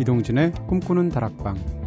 이동진의 0.00 0.52
꿈꾸는 0.66 1.10
다락방 1.10 1.79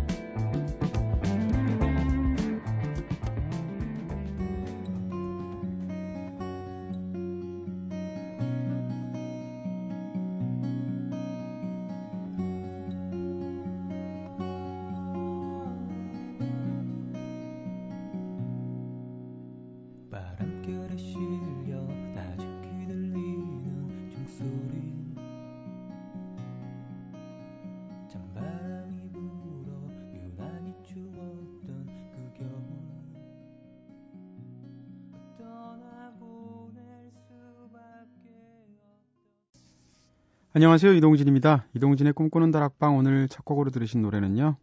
안녕하세요. 40.63 40.93
이동진입니다. 40.93 41.67
이동진의 41.75 42.13
꿈꾸는 42.13 42.51
다락방 42.51 42.95
오늘 42.95 43.27
첫 43.27 43.43
곡으로 43.43 43.69
들으신 43.69 44.01
노래는요. 44.01 44.55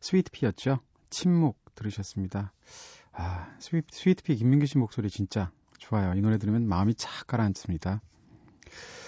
스위트피였죠. 0.00 0.78
침묵 1.10 1.58
들으셨습니다. 1.74 2.52
아, 3.10 3.48
스위트, 3.58 3.88
스위트피 3.90 4.36
김민규 4.36 4.66
씨 4.66 4.78
목소리 4.78 5.10
진짜 5.10 5.50
좋아요. 5.78 6.14
이 6.14 6.20
노래 6.20 6.38
들으면 6.38 6.68
마음이 6.68 6.94
착 6.94 7.26
가라앉습니다. 7.26 8.00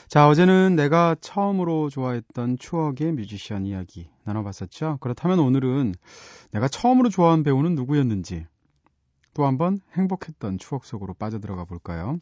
자, 0.08 0.28
어제는 0.28 0.74
내가 0.74 1.14
처음으로 1.20 1.90
좋아했던 1.90 2.58
추억의 2.58 3.12
뮤지션 3.12 3.64
이야기 3.64 4.10
나눠봤었죠. 4.24 4.98
그렇다면 5.00 5.38
오늘은 5.38 5.94
내가 6.50 6.66
처음으로 6.66 7.08
좋아한 7.08 7.44
배우는 7.44 7.76
누구였는지 7.76 8.48
또 9.32 9.46
한번 9.46 9.78
행복했던 9.92 10.58
추억 10.58 10.86
속으로 10.86 11.14
빠져들어가 11.14 11.66
볼까요? 11.66 12.18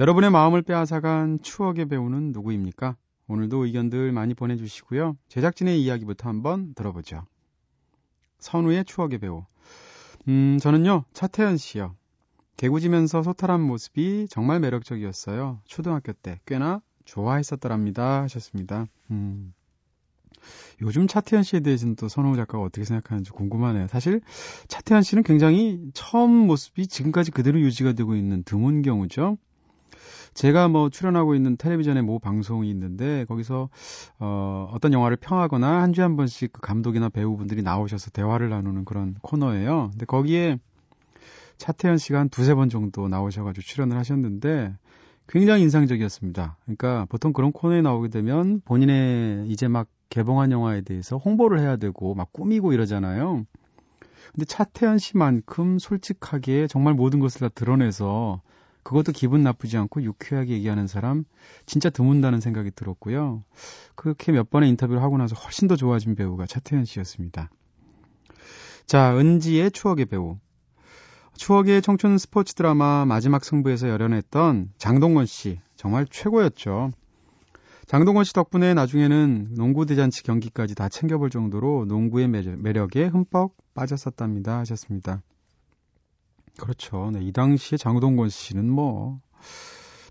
여러분의 0.00 0.30
마음을 0.30 0.62
빼앗아간 0.62 1.40
추억의 1.42 1.86
배우는 1.86 2.32
누구입니까? 2.32 2.96
오늘도 3.28 3.64
의견들 3.64 4.12
많이 4.12 4.34
보내주시고요. 4.34 5.16
제작진의 5.28 5.82
이야기부터 5.82 6.28
한번 6.28 6.74
들어보죠. 6.74 7.24
선우의 8.38 8.84
추억의 8.84 9.18
배우. 9.18 9.44
음, 10.28 10.58
저는요, 10.60 11.04
차태현 11.12 11.56
씨요. 11.56 11.94
개구지면서 12.56 13.22
소탈한 13.22 13.60
모습이 13.60 14.26
정말 14.30 14.60
매력적이었어요. 14.60 15.60
초등학교 15.64 16.12
때 16.12 16.40
꽤나 16.46 16.80
좋아했었더랍니다. 17.04 18.22
하셨습니다. 18.22 18.86
음. 19.10 19.52
요즘 20.80 21.06
차태현 21.06 21.42
씨에 21.42 21.60
대해서는 21.60 21.96
또 21.96 22.08
선호 22.08 22.34
작가가 22.36 22.62
어떻게 22.62 22.84
생각하는지 22.84 23.30
궁금하네요. 23.30 23.86
사실 23.88 24.20
차태현 24.68 25.02
씨는 25.02 25.22
굉장히 25.22 25.90
처음 25.94 26.30
모습이 26.30 26.86
지금까지 26.86 27.30
그대로 27.30 27.60
유지가 27.60 27.92
되고 27.92 28.14
있는 28.14 28.42
드문 28.42 28.82
경우죠. 28.82 29.38
제가 30.34 30.68
뭐 30.68 30.88
출연하고 30.88 31.34
있는 31.34 31.56
텔레비전의 31.56 32.02
모 32.02 32.18
방송이 32.18 32.70
있는데 32.70 33.24
거기서 33.26 33.68
어 34.18 34.70
어떤 34.72 34.92
영화를 34.92 35.16
평하거나 35.18 35.82
한 35.82 35.92
주에 35.92 36.02
한 36.02 36.16
번씩 36.16 36.52
그 36.52 36.60
감독이나 36.60 37.08
배우분들이 37.08 37.62
나오셔서 37.62 38.10
대화를 38.10 38.48
나누는 38.48 38.84
그런 38.84 39.14
코너예요. 39.22 39.90
근데 39.92 40.06
거기에 40.06 40.58
차태현 41.58 41.98
씨가 41.98 42.18
한 42.18 42.28
두세 42.28 42.54
번 42.54 42.68
정도 42.68 43.08
나오셔가지고 43.08 43.62
출연을 43.62 43.96
하셨는데 43.96 44.74
굉장히 45.28 45.62
인상적이었습니다. 45.62 46.56
그러니까 46.64 47.06
보통 47.08 47.32
그런 47.32 47.52
코너에 47.52 47.82
나오게 47.82 48.08
되면 48.08 48.60
본인의 48.64 49.46
이제 49.48 49.68
막 49.68 49.88
개봉한 50.08 50.50
영화에 50.50 50.80
대해서 50.82 51.16
홍보를 51.16 51.60
해야 51.60 51.76
되고 51.76 52.14
막 52.14 52.32
꾸미고 52.32 52.72
이러잖아요. 52.72 53.44
근데 54.32 54.44
차태현 54.46 54.98
씨만큼 54.98 55.78
솔직하게 55.78 56.66
정말 56.66 56.94
모든 56.94 57.20
것을 57.20 57.40
다 57.40 57.48
드러내서 57.48 58.42
그것도 58.82 59.12
기분 59.12 59.42
나쁘지 59.42 59.76
않고 59.76 60.02
유쾌하게 60.02 60.52
얘기하는 60.54 60.86
사람 60.86 61.24
진짜 61.66 61.88
드문다는 61.90 62.40
생각이 62.40 62.72
들었고요. 62.72 63.44
그렇게 63.94 64.32
몇 64.32 64.50
번의 64.50 64.68
인터뷰를 64.70 65.02
하고 65.02 65.18
나서 65.18 65.36
훨씬 65.36 65.68
더 65.68 65.76
좋아진 65.76 66.14
배우가 66.14 66.46
차태현 66.46 66.84
씨였습니다. 66.84 67.50
자, 68.86 69.16
은지의 69.16 69.70
추억의 69.70 70.06
배우. 70.06 70.38
추억의 71.36 71.80
청춘 71.82 72.18
스포츠 72.18 72.54
드라마 72.54 73.04
마지막 73.06 73.44
승부에서 73.44 73.88
열연했던 73.88 74.72
장동건 74.76 75.26
씨. 75.26 75.60
정말 75.76 76.06
최고였죠. 76.10 76.90
장동건 77.86 78.24
씨 78.24 78.32
덕분에 78.32 78.74
나중에는 78.74 79.54
농구 79.54 79.86
대잔치 79.86 80.22
경기까지 80.22 80.74
다 80.74 80.88
챙겨볼 80.88 81.30
정도로 81.30 81.84
농구의 81.86 82.28
매력에 82.28 83.06
흠뻑 83.06 83.52
빠졌었답니다. 83.74 84.58
하셨습니다. 84.60 85.22
그렇죠. 86.58 87.10
네, 87.12 87.20
이 87.22 87.32
당시에 87.32 87.78
장동건 87.78 88.28
씨는 88.28 88.70
뭐, 88.70 89.20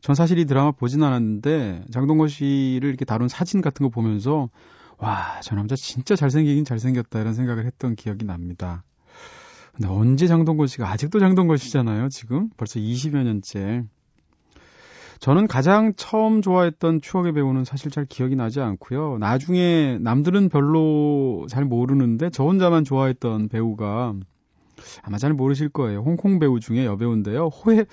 전 0.02 0.16
사실 0.16 0.40
이 0.40 0.46
드라마 0.46 0.72
보진 0.72 1.03
않았는데, 1.03 1.85
장동건 1.91 2.28
씨를 2.28 2.90
이렇게 2.90 3.06
다룬 3.06 3.28
사진 3.28 3.62
같은 3.62 3.84
거 3.84 3.90
보면서, 3.90 4.50
와, 4.97 5.40
저 5.41 5.56
남자 5.56 5.75
진짜 5.75 6.16
잘생기긴 6.16 6.66
잘생겼다, 6.66 7.19
이런 7.19 7.34
생각을 7.34 7.66
했던 7.66 7.96
기억이 7.96 8.25
납니다. 8.25 8.84
근데 9.74 9.88
언제 9.88 10.28
장동건 10.28 10.68
씨가, 10.68 10.90
아직도 10.90 11.19
장동건 11.19 11.57
씨잖아요, 11.57 12.09
지금? 12.09 12.50
벌써 12.57 12.80
20여 12.80 13.24
년째. 13.24 13.84
저는 15.22 15.46
가장 15.46 15.94
처음 15.96 16.41
좋아했던 16.41 17.01
추억의 17.01 17.34
배우는 17.34 17.63
사실 17.63 17.91
잘 17.91 18.06
기억이 18.06 18.35
나지 18.35 18.59
않고요. 18.59 19.19
나중에 19.19 20.00
남들은 20.01 20.50
별로 20.50 21.46
잘 21.47 21.63
모르는데 21.63 22.31
저 22.31 22.44
혼자만 22.44 22.84
좋아했던 22.84 23.47
배우가 23.50 24.16
아마 25.03 25.18
잘 25.18 25.34
모르실 25.34 25.69
거예요. 25.69 26.00
홍콩 26.02 26.40
배우 26.40 26.59
중에 26.59 26.86
여배우인데요. 26.86 27.47
호혜, 27.47 27.86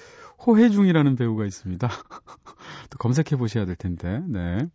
호혜중이라는 0.47 1.17
배우가 1.17 1.45
있습니다. 1.45 1.89
또 2.91 2.99
검색해 2.99 3.37
보셔야 3.37 3.65
될 3.65 3.77
텐데, 3.77 4.23
네. 4.27 4.69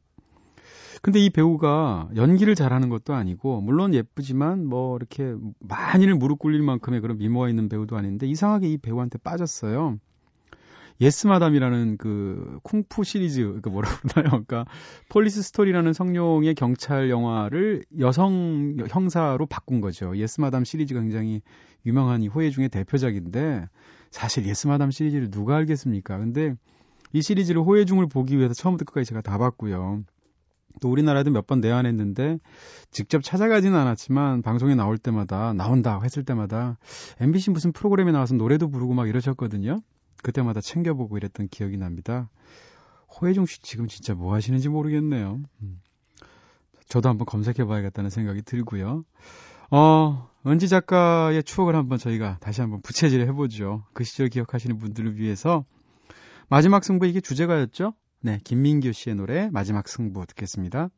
근데 1.01 1.19
이 1.19 1.29
배우가 1.29 2.09
연기를 2.15 2.55
잘하는 2.55 2.87
것도 2.89 3.13
아니고, 3.13 3.61
물론 3.61 3.93
예쁘지만, 3.93 4.65
뭐, 4.65 4.95
이렇게 4.95 5.35
만인을 5.59 6.15
무릎 6.15 6.39
꿇릴 6.39 6.61
만큼의 6.61 7.01
그런 7.01 7.17
미모가 7.17 7.49
있는 7.49 7.67
배우도 7.67 7.97
아닌데, 7.97 8.25
이상하게 8.25 8.69
이 8.69 8.77
배우한테 8.77 9.17
빠졌어요. 9.17 9.97
Yes 11.01 11.20
Madam이라는 11.20 11.97
그 11.97 12.59
쿵푸 12.63 13.03
시리즈 13.03 13.59
그 13.61 13.69
뭐라 13.69 13.89
그러나요? 13.99 14.29
그러니까 14.45 14.65
Police 15.09 15.41
Story라는 15.41 15.93
성룡의 15.93 16.55
경찰 16.55 17.09
영화를 17.09 17.83
여성 17.99 18.75
형사로 18.89 19.45
바꾼 19.45 19.81
거죠. 19.81 20.15
Yes 20.17 20.34
Madam 20.34 20.63
시리즈가 20.63 21.01
굉장히 21.01 21.41
유명한 21.85 22.21
이 22.21 22.27
호해 22.27 22.49
중의 22.49 22.69
대표작인데 22.69 23.67
사실 24.11 24.45
예스마담 24.45 24.91
시리즈를 24.91 25.29
누가 25.31 25.55
알겠습니까? 25.57 26.17
근데 26.17 26.55
이 27.11 27.21
시리즈를 27.21 27.61
호해중을 27.61 28.07
보기 28.07 28.37
위해서 28.37 28.53
처음부터 28.53 28.85
끝까지 28.85 29.09
제가 29.09 29.21
다 29.21 29.37
봤고요. 29.37 30.03
또 30.81 30.89
우리나라도 30.89 31.29
몇 31.31 31.45
번 31.45 31.59
내한했는데 31.61 32.39
직접 32.89 33.23
찾아가지는 33.23 33.77
않았지만 33.77 34.41
방송에 34.41 34.73
나올 34.75 34.97
때마다 34.97 35.53
나온다 35.53 35.99
했을 36.03 36.23
때마다 36.23 36.77
MBC 37.19 37.51
무슨 37.51 37.71
프로그램에 37.71 38.11
나와서 38.11 38.33
노래도 38.35 38.69
부르고 38.69 38.93
막 38.93 39.07
이러셨거든요. 39.07 39.81
그때마다 40.23 40.61
챙겨보고 40.61 41.17
이랬던 41.17 41.49
기억이 41.49 41.77
납니다. 41.77 42.29
호혜중 43.09 43.45
씨 43.45 43.61
지금 43.61 43.87
진짜 43.87 44.15
뭐 44.15 44.33
하시는지 44.33 44.69
모르겠네요. 44.69 45.39
음. 45.61 45.81
저도 46.87 47.09
한번 47.09 47.25
검색해 47.25 47.65
봐야겠다는 47.65 48.09
생각이 48.09 48.41
들고요. 48.41 49.03
어, 49.69 50.29
은지 50.45 50.67
작가의 50.67 51.43
추억을 51.43 51.75
한번 51.75 51.97
저희가 51.97 52.37
다시 52.39 52.61
한번 52.61 52.81
부채질 52.81 53.21
해보죠. 53.27 53.83
그 53.93 54.03
시절 54.03 54.29
기억하시는 54.29 54.77
분들을 54.77 55.17
위해서 55.17 55.65
마지막 56.49 56.83
승부 56.83 57.05
이게 57.05 57.21
주제가였죠? 57.21 57.93
네, 58.21 58.39
김민규 58.43 58.91
씨의 58.93 59.15
노래 59.15 59.49
마지막 59.51 59.87
승부 59.87 60.25
듣겠습니다. 60.25 60.89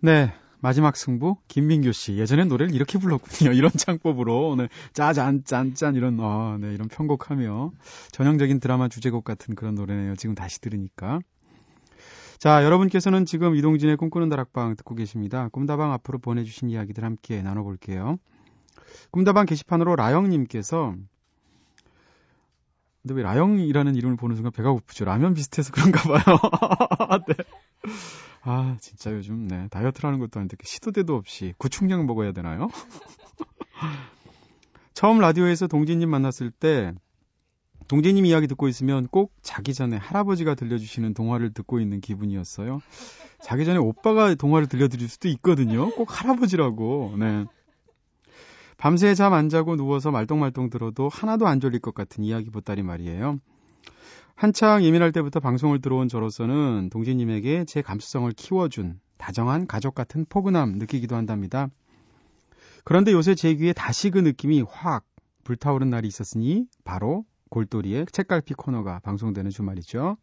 네. 0.00 0.32
마지막 0.62 0.96
승부 0.96 1.36
김민규 1.48 1.92
씨 1.92 2.18
예전엔 2.18 2.48
노래를 2.48 2.74
이렇게 2.74 2.98
불렀군요. 2.98 3.52
이런 3.56 3.70
창법으로 3.70 4.50
오늘 4.50 4.68
짜잔 4.92 5.44
짠짠 5.44 5.94
이런 5.94 6.18
아, 6.20 6.58
네, 6.60 6.74
이런 6.74 6.88
편곡하며 6.88 7.72
전형적인 8.12 8.60
드라마 8.60 8.88
주제곡 8.88 9.24
같은 9.24 9.54
그런 9.54 9.74
노래네요. 9.74 10.16
지금 10.16 10.34
다시 10.34 10.60
들으니까. 10.60 11.20
자, 12.38 12.64
여러분께서는 12.64 13.26
지금 13.26 13.54
이동진의 13.56 13.96
꿈꾸는 13.96 14.28
다락방 14.28 14.76
듣고 14.76 14.94
계십니다. 14.94 15.48
꿈다방 15.48 15.92
앞으로 15.92 16.18
보내주신 16.18 16.70
이야기들 16.70 17.04
함께 17.04 17.42
나눠볼게요. 17.42 18.18
꿈다방 19.10 19.46
게시판으로 19.46 19.96
라영님께서 19.96 20.94
근데 23.02 23.14
왜 23.14 23.22
라영이라는 23.22 23.94
이름을 23.94 24.16
보는 24.16 24.36
순간 24.36 24.52
배가 24.52 24.72
고프죠? 24.72 25.06
라면 25.06 25.32
비슷해서 25.32 25.72
그런가 25.72 26.02
봐요. 26.02 26.36
네. 27.28 27.34
아, 28.52 28.76
진짜 28.80 29.12
요즘, 29.12 29.46
네. 29.46 29.68
다이어트라는 29.70 30.18
것도 30.18 30.40
아닌데, 30.40 30.56
시도 30.64 30.90
때도 30.90 31.14
없이 31.14 31.54
구충량 31.56 32.04
먹어야 32.06 32.32
되나요? 32.32 32.66
처음 34.92 35.20
라디오에서 35.20 35.68
동진님 35.68 36.10
만났을 36.10 36.50
때, 36.50 36.92
동진님 37.86 38.26
이야기 38.26 38.48
듣고 38.48 38.66
있으면 38.66 39.06
꼭 39.06 39.32
자기 39.40 39.72
전에 39.72 39.98
할아버지가 39.98 40.56
들려주시는 40.56 41.14
동화를 41.14 41.52
듣고 41.52 41.78
있는 41.78 42.00
기분이었어요. 42.00 42.80
자기 43.40 43.64
전에 43.64 43.78
오빠가 43.78 44.34
동화를 44.34 44.66
들려드릴 44.66 45.08
수도 45.08 45.28
있거든요. 45.28 45.88
꼭 45.92 46.20
할아버지라고, 46.20 47.14
네. 47.20 47.44
밤새 48.78 49.14
잠 49.14 49.32
안 49.32 49.48
자고 49.48 49.76
누워서 49.76 50.10
말똥말똥 50.10 50.70
들어도 50.70 51.08
하나도 51.08 51.46
안 51.46 51.60
졸릴 51.60 51.78
것 51.78 51.94
같은 51.94 52.24
이야기 52.24 52.50
보따리 52.50 52.82
말이에요. 52.82 53.38
한창 54.40 54.82
예민할 54.82 55.12
때부터 55.12 55.38
방송을 55.38 55.82
들어온 55.82 56.08
저로서는 56.08 56.88
동진님에게 56.90 57.66
제 57.66 57.82
감수성을 57.82 58.32
키워준 58.32 58.98
다정한 59.18 59.66
가족 59.66 59.94
같은 59.94 60.24
포근함 60.26 60.78
느끼기도 60.78 61.14
한답니다. 61.14 61.68
그런데 62.82 63.12
요새 63.12 63.34
제 63.34 63.54
귀에 63.54 63.74
다시 63.74 64.08
그 64.08 64.18
느낌이 64.18 64.62
확 64.62 65.04
불타오른 65.44 65.90
날이 65.90 66.08
있었으니 66.08 66.64
바로 66.84 67.26
골돌이의 67.50 68.06
책갈피 68.12 68.54
코너가 68.54 69.00
방송되는 69.00 69.50
주말이죠. 69.50 70.16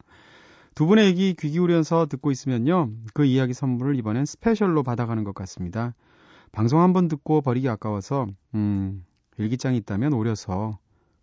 두 0.73 0.87
분의 0.87 1.05
얘기 1.05 1.35
귀 1.35 1.51
기울여서 1.51 2.07
듣고 2.07 2.31
있으면요. 2.31 2.89
그 3.13 3.23
이야기 3.23 3.53
선물을 3.53 3.95
이번엔 3.97 4.25
스페셜로 4.25 4.81
받아가는 4.81 5.23
것 5.25 5.35
같습니다. 5.35 5.93
방송 6.51 6.81
한 6.81 6.91
번 6.91 7.07
듣고 7.07 7.41
버리기 7.41 7.69
아까워서 7.69 8.25
음, 8.55 9.05
일기장이 9.37 9.77
있다면 9.77 10.13
오려서 10.13 10.79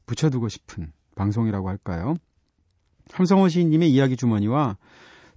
붙여두고 0.06 0.49
싶은 0.49 0.93
방송이라고 1.17 1.69
할까요? 1.69 2.14
함성호 3.12 3.49
시인님의 3.49 3.91
이야기 3.93 4.17
주머니와 4.17 4.77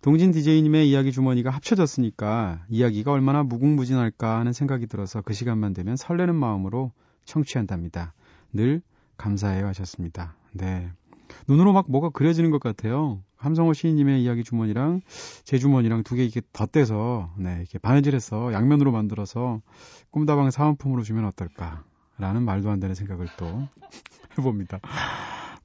동진 0.01 0.31
DJ님의 0.31 0.89
이야기 0.89 1.11
주머니가 1.11 1.49
합쳐졌으니까 1.49 2.63
이야기가 2.69 3.11
얼마나 3.11 3.43
무궁무진할까 3.43 4.39
하는 4.39 4.53
생각이 4.53 4.87
들어서 4.87 5.21
그 5.21 5.33
시간만 5.33 5.73
되면 5.73 5.95
설레는 5.95 6.35
마음으로 6.35 6.91
청취한답니다. 7.25 8.13
늘 8.53 8.81
감사해요 9.17 9.67
하셨습니다. 9.67 10.35
네. 10.53 10.89
눈으로 11.47 11.73
막 11.73 11.89
뭐가 11.89 12.09
그려지는 12.09 12.51
것 12.51 12.61
같아요. 12.61 13.21
함성호 13.35 13.73
시인님의 13.73 14.23
이야기 14.23 14.43
주머니랑 14.43 15.01
제 15.43 15.57
주머니랑 15.57 16.03
두 16.03 16.15
개 16.15 16.23
이렇게 16.23 16.41
덧대서 16.53 17.33
네, 17.37 17.57
이렇게 17.59 17.77
바느질해서 17.77 18.53
양면으로 18.53 18.91
만들어서 18.91 19.61
꿈다방 20.11 20.49
사은품으로 20.51 21.03
주면 21.03 21.25
어떨까라는 21.25 22.43
말도 22.43 22.69
안 22.69 22.79
되는 22.79 22.95
생각을 22.95 23.27
또 23.37 23.67
해봅니다. 24.37 24.79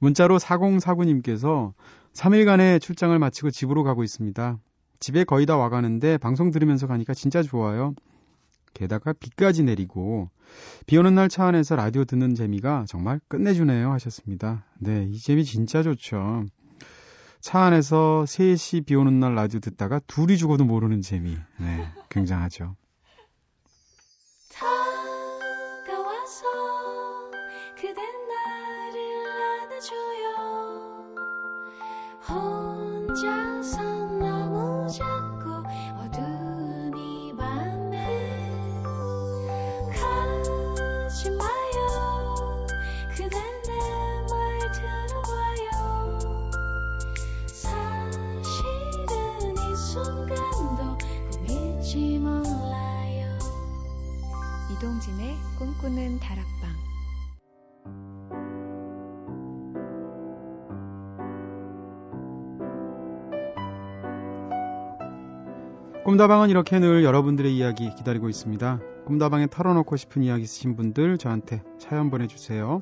문자로 0.03 0.37
4049님께서 0.37 1.71
3일간의 2.11 2.81
출장을 2.81 3.17
마치고 3.17 3.51
집으로 3.51 3.83
가고 3.83 4.03
있습니다. 4.03 4.59
집에 4.99 5.23
거의 5.23 5.45
다 5.45 5.55
와가는데 5.55 6.17
방송 6.17 6.51
들으면서 6.51 6.87
가니까 6.87 7.13
진짜 7.13 7.41
좋아요. 7.41 7.95
게다가 8.73 9.13
비까지 9.13 9.63
내리고 9.63 10.29
비 10.87 10.97
오는 10.97 11.15
날 11.15 11.29
차 11.29 11.45
안에서 11.45 11.77
라디오 11.77 12.03
듣는 12.03 12.35
재미가 12.35 12.83
정말 12.85 13.21
끝내주네요 13.29 13.93
하셨습니다. 13.93 14.65
네, 14.77 15.07
이 15.09 15.17
재미 15.17 15.45
진짜 15.45 15.81
좋죠. 15.83 16.47
차 17.39 17.61
안에서 17.61 18.25
3시 18.27 18.85
비 18.85 18.95
오는 18.95 19.21
날 19.21 19.35
라디오 19.35 19.61
듣다가 19.61 19.99
둘이 20.05 20.37
죽어도 20.37 20.65
모르는 20.65 21.01
재미. 21.01 21.37
네, 21.59 21.87
굉장하죠. 22.09 22.75
이동진의 55.03 55.35
꿈꾸는 55.59 56.19
다락방 56.19 56.71
꿈다방은 66.05 66.49
이렇게 66.49 66.79
늘 66.79 67.03
여러분들의 67.03 67.55
이야기 67.55 67.93
기다리고 67.95 68.29
있습니다. 68.29 68.79
꿈다방에 69.05 69.47
털어놓고 69.47 69.97
싶은 69.97 70.23
이야기 70.23 70.43
있으신 70.43 70.75
분들 70.75 71.17
저한테 71.17 71.61
사연 71.77 72.09
보내주세요. 72.09 72.81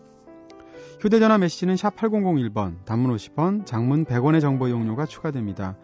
휴대전화 0.99 1.37
메시지는 1.39 1.75
샵 1.75 1.95
8001번, 1.95 2.85
단문 2.85 3.15
50원, 3.15 3.65
장문 3.65 4.05
100원의 4.05 4.41
정보 4.41 4.67
이용료가 4.67 5.05
추가됩니다. 5.05 5.77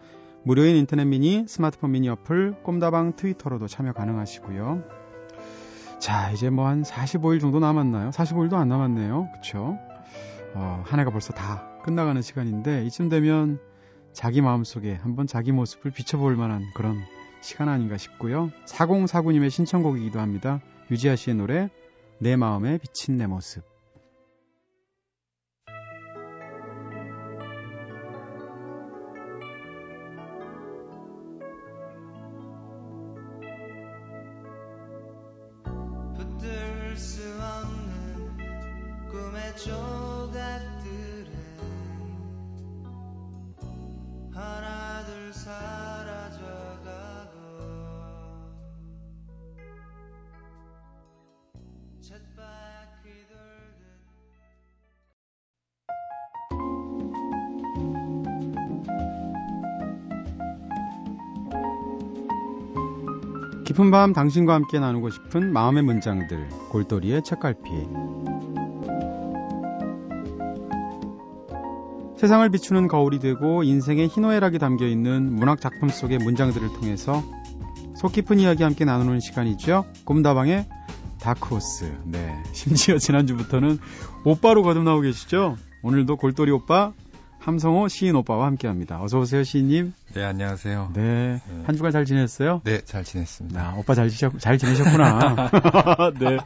무료인 0.44 0.76
인터넷 0.76 1.04
미니, 1.04 1.44
스마트폰 1.48 1.92
미니 1.92 2.08
어플, 2.08 2.62
꿈다방 2.62 3.16
트위터로도 3.16 3.66
참여 3.66 3.92
가능하시고요. 3.92 5.07
자, 5.98 6.30
이제 6.30 6.48
뭐 6.48 6.66
한 6.66 6.82
45일 6.82 7.40
정도 7.40 7.58
남았나요? 7.58 8.10
45일도 8.10 8.54
안 8.54 8.68
남았네요. 8.68 9.30
그쵸? 9.34 9.78
어, 10.54 10.82
한 10.86 11.00
해가 11.00 11.10
벌써 11.10 11.32
다 11.32 11.66
끝나가는 11.82 12.20
시간인데, 12.20 12.84
이쯤 12.86 13.08
되면 13.08 13.58
자기 14.12 14.40
마음속에 14.40 14.94
한번 14.94 15.26
자기 15.26 15.52
모습을 15.52 15.90
비춰볼 15.90 16.36
만한 16.36 16.62
그런 16.74 16.96
시간 17.40 17.68
아닌가 17.68 17.96
싶고요. 17.96 18.50
4049님의 18.66 19.50
신청곡이기도 19.50 20.20
합니다. 20.20 20.60
유지아 20.90 21.16
씨의 21.16 21.36
노래, 21.36 21.68
내 22.18 22.36
마음에 22.36 22.78
비친 22.78 23.16
내 23.16 23.26
모습. 23.26 23.64
깊은 63.88 63.90
밤 63.90 64.12
당신과 64.12 64.52
함께 64.52 64.78
나누고 64.78 65.08
싶은 65.08 65.50
마음의 65.50 65.82
문장들 65.82 66.48
골돌이의 66.68 67.22
책갈피 67.22 67.70
세상을 72.18 72.48
비추는 72.50 72.88
거울이 72.88 73.18
되고 73.18 73.62
인생의 73.62 74.08
희노애락이 74.08 74.58
담겨 74.58 74.86
있는 74.86 75.34
문학 75.34 75.60
작품 75.62 75.88
속의 75.88 76.18
문장들을 76.18 76.68
통해서 76.74 77.22
속 77.96 78.12
깊은 78.12 78.40
이야기 78.40 78.62
함께 78.62 78.84
나누는 78.84 79.20
시간이죠. 79.20 79.86
꿈다방의 80.04 80.66
다크호스. 81.20 82.00
네. 82.04 82.42
심지어 82.52 82.98
지난주부터는 82.98 83.78
오빠로 84.24 84.62
거듭나오고 84.64 85.02
계시죠? 85.02 85.56
오늘도 85.82 86.16
골돌이 86.16 86.50
오빠 86.50 86.92
함성호 87.38 87.88
시인 87.88 88.16
오빠와 88.16 88.46
함께 88.46 88.66
합니다. 88.66 89.00
어서 89.02 89.18
오세요, 89.18 89.42
시인님. 89.44 89.94
네, 90.14 90.24
안녕하세요. 90.24 90.90
네. 90.94 91.02
네. 91.02 91.62
한 91.64 91.76
주간 91.76 91.92
잘 91.92 92.04
지냈어요? 92.04 92.60
네, 92.64 92.80
잘 92.84 93.04
지냈습니다. 93.04 93.60
아, 93.60 93.74
오빠 93.76 93.94
잘, 93.94 94.08
지셨, 94.10 94.38
잘 94.38 94.58
지내셨구나. 94.58 95.50
네. 96.18 96.38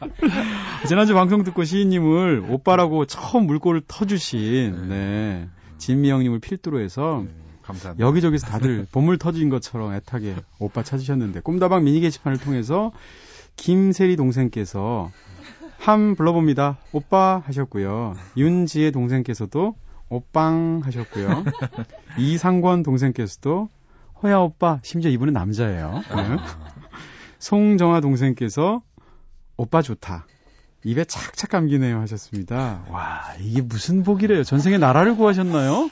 지난주 0.87 1.15
방송 1.15 1.43
듣고 1.45 1.65
시인님을 1.65 2.45
오빠라고 2.49 3.07
처음 3.07 3.47
물꼬를 3.47 3.83
터주신, 3.89 4.89
네. 4.89 4.95
네. 4.95 5.49
진미영님을 5.79 6.39
필두로 6.41 6.81
해서, 6.81 7.25
네. 7.27 7.33
감사합니다. 7.63 8.07
여기저기서 8.07 8.47
다들 8.47 8.87
보물 8.93 9.19
터진 9.19 9.49
것처럼 9.49 9.95
애타게 9.95 10.37
오빠 10.59 10.83
찾으셨는데 10.83 11.41
꿈다방 11.41 11.85
미니 11.85 12.01
게시판을 12.01 12.39
통해서 12.39 12.93
김세리 13.57 14.17
동생께서 14.17 15.11
함 15.79 16.15
불러봅니다. 16.15 16.79
오빠 16.93 17.43
하셨고요. 17.47 18.15
윤지의 18.37 18.93
동생께서도 18.93 19.75
오빵 20.13 20.83
하셨고요. 20.85 21.45
이상권 22.19 22.83
동생께서도 22.83 23.71
호야 24.23 24.39
오빠 24.39 24.79
심지어 24.83 25.11
이분은 25.11 25.33
남자예요. 25.33 26.03
네. 26.15 26.37
송정아 27.39 28.01
동생께서 28.01 28.83
오빠 29.57 29.81
좋다. 29.81 30.27
입에 30.85 31.05
착착 31.05 31.49
감기네요 31.51 31.99
하셨습니다. 32.01 32.85
와 32.91 33.23
이게 33.41 33.63
무슨 33.63 34.03
복이래요. 34.03 34.45
전생에 34.45 34.77
나라를 34.77 35.17
구하셨나요? 35.17 35.89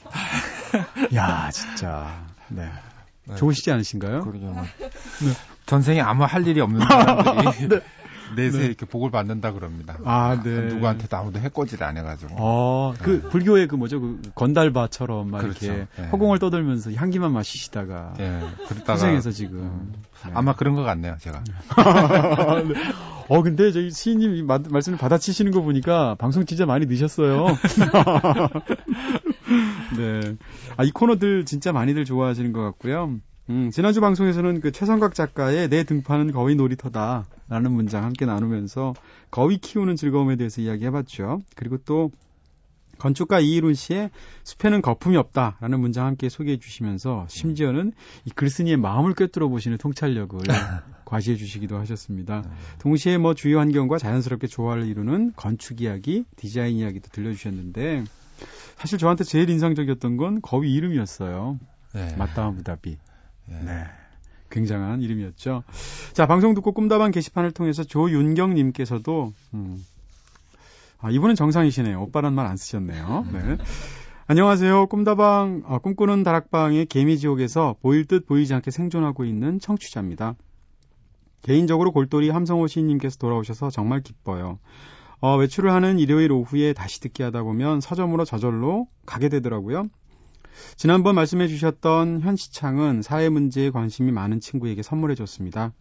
야 1.15 1.49
진짜 1.51 2.23
네. 2.49 2.69
네. 3.25 3.35
좋으시지 3.35 3.71
않으신가요? 3.71 4.21
그러게 4.21 4.45
뭐. 4.45 4.61
네. 4.61 5.31
전생에 5.65 5.99
아무 6.01 6.25
할 6.25 6.45
일이 6.45 6.61
없는 6.61 6.79
사람들이 6.85 7.69
네. 7.69 7.79
내세 8.35 8.59
네. 8.59 8.65
이렇게 8.65 8.85
복을 8.85 9.11
받는다 9.11 9.51
그럽니다. 9.53 9.97
아, 10.05 10.41
네. 10.43 10.67
누구한테도 10.73 11.15
아무도 11.17 11.39
해코지를 11.39 11.85
안 11.85 11.97
해가지고. 11.97 12.35
어, 12.37 12.93
그 12.99 13.21
네. 13.21 13.29
불교의 13.29 13.67
그 13.67 13.75
뭐죠, 13.75 13.99
그 13.99 14.21
건달바처럼 14.35 15.31
막 15.31 15.39
그렇죠. 15.39 15.65
이렇게 15.65 15.87
네. 15.97 16.07
허공을 16.09 16.39
떠들면서 16.39 16.93
향기만 16.93 17.31
마시시다가. 17.31 18.13
네. 18.17 18.39
그랬다가. 18.67 18.93
고생해서 18.93 19.31
지금. 19.31 19.59
음, 19.59 19.93
네. 20.25 20.31
아마 20.33 20.55
그런 20.55 20.75
것 20.75 20.83
같네요, 20.83 21.15
제가. 21.19 21.43
네. 22.67 22.75
어, 23.27 23.41
근데 23.43 23.71
저희 23.71 23.91
시인님 23.91 24.45
말씀을 24.45 24.97
받아치시는 24.97 25.51
거 25.51 25.61
보니까 25.61 26.15
방송 26.15 26.45
진짜 26.45 26.65
많이 26.65 26.85
늦었어요. 26.85 27.45
네. 29.97 30.35
아, 30.77 30.83
이 30.83 30.91
코너들 30.91 31.45
진짜 31.45 31.71
많이들 31.71 32.05
좋아하시는 32.05 32.51
것 32.51 32.61
같고요. 32.61 33.15
음, 33.49 33.69
지난주 33.71 34.01
방송에서는 34.01 34.61
그 34.61 34.71
최성각 34.71 35.15
작가의 35.15 35.69
내 35.69 35.83
등판은 35.83 36.31
거위 36.31 36.55
놀이터다. 36.55 37.25
라는 37.51 37.73
문장 37.73 38.05
함께 38.05 38.25
나누면서 38.25 38.93
거위 39.29 39.57
키우는 39.57 39.97
즐거움에 39.97 40.37
대해서 40.37 40.61
이야기해봤죠. 40.61 41.41
그리고 41.57 41.77
또 41.79 42.09
건축가 42.97 43.41
이일훈 43.41 43.73
씨의 43.73 44.09
숲에는 44.45 44.81
거품이 44.81 45.17
없다라는 45.17 45.81
문장 45.81 46.05
함께 46.05 46.29
소개해 46.29 46.59
주시면서 46.59 47.25
심지어는 47.27 47.91
이 48.23 48.29
글쓴이의 48.29 48.77
마음을 48.77 49.15
꿰뚫어 49.15 49.49
보시는 49.49 49.79
통찰력을 49.79 50.39
과시해 51.03 51.35
주시기도 51.35 51.77
하셨습니다. 51.79 52.43
동시에 52.79 53.17
뭐 53.17 53.33
주위 53.33 53.53
환경과 53.53 53.97
자연스럽게 53.97 54.47
조화를 54.47 54.87
이루는 54.87 55.33
건축 55.35 55.81
이야기, 55.81 56.23
디자인 56.37 56.77
이야기도 56.77 57.09
들려주셨는데 57.09 58.05
사실 58.77 58.97
저한테 58.97 59.25
제일 59.25 59.49
인상적이었던 59.49 60.15
건 60.15 60.41
거위 60.41 60.73
이름이었어요. 60.73 61.59
네. 61.93 62.15
마따아부다비. 62.15 62.97
네. 63.47 63.61
네. 63.61 63.83
굉장한 64.51 65.01
이름이었죠. 65.01 65.63
자, 66.13 66.27
방송 66.27 66.53
듣고 66.53 66.71
꿈다방 66.73 67.11
게시판을 67.11 67.51
통해서 67.51 67.83
조윤경 67.83 68.53
님께서도, 68.53 69.33
음, 69.55 69.83
아, 70.99 71.09
이분은 71.09 71.33
정상이시네요. 71.35 72.01
오빠란 72.03 72.33
말 72.33 72.45
안 72.45 72.57
쓰셨네요. 72.57 73.25
네. 73.33 73.57
안녕하세요. 74.27 74.85
꿈다방, 74.87 75.63
아, 75.65 75.79
꿈꾸는 75.79 76.23
다락방의 76.23 76.85
개미지옥에서 76.85 77.75
보일 77.81 78.05
듯 78.05 78.27
보이지 78.27 78.53
않게 78.53 78.69
생존하고 78.71 79.25
있는 79.25 79.59
청취자입니다. 79.59 80.35
개인적으로 81.41 81.91
골돌이 81.91 82.29
함성호 82.29 82.67
시인님께서 82.67 83.17
돌아오셔서 83.17 83.71
정말 83.71 84.01
기뻐요. 84.01 84.59
어, 85.19 85.37
외출을 85.37 85.71
하는 85.71 85.99
일요일 85.99 86.31
오후에 86.31 86.73
다시 86.73 86.99
듣기 86.99 87.23
하다 87.23 87.43
보면 87.43 87.81
서점으로 87.81 88.25
저절로 88.25 88.87
가게 89.05 89.27
되더라고요. 89.29 89.87
지난번 90.75 91.15
말씀해 91.15 91.47
주셨던 91.47 92.21
현시창은 92.21 93.01
사회 93.01 93.29
문제에 93.29 93.69
관심이 93.69 94.11
많은 94.11 94.39
친구에게 94.39 94.83
선물해 94.83 95.15
줬습니다. 95.15 95.73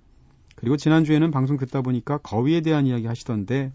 그리고 0.57 0.77
지난주에는 0.77 1.31
방송 1.31 1.57
듣다 1.57 1.81
보니까 1.81 2.19
거위에 2.19 2.61
대한 2.61 2.87
이야기 2.87 3.07
하시던데 3.07 3.73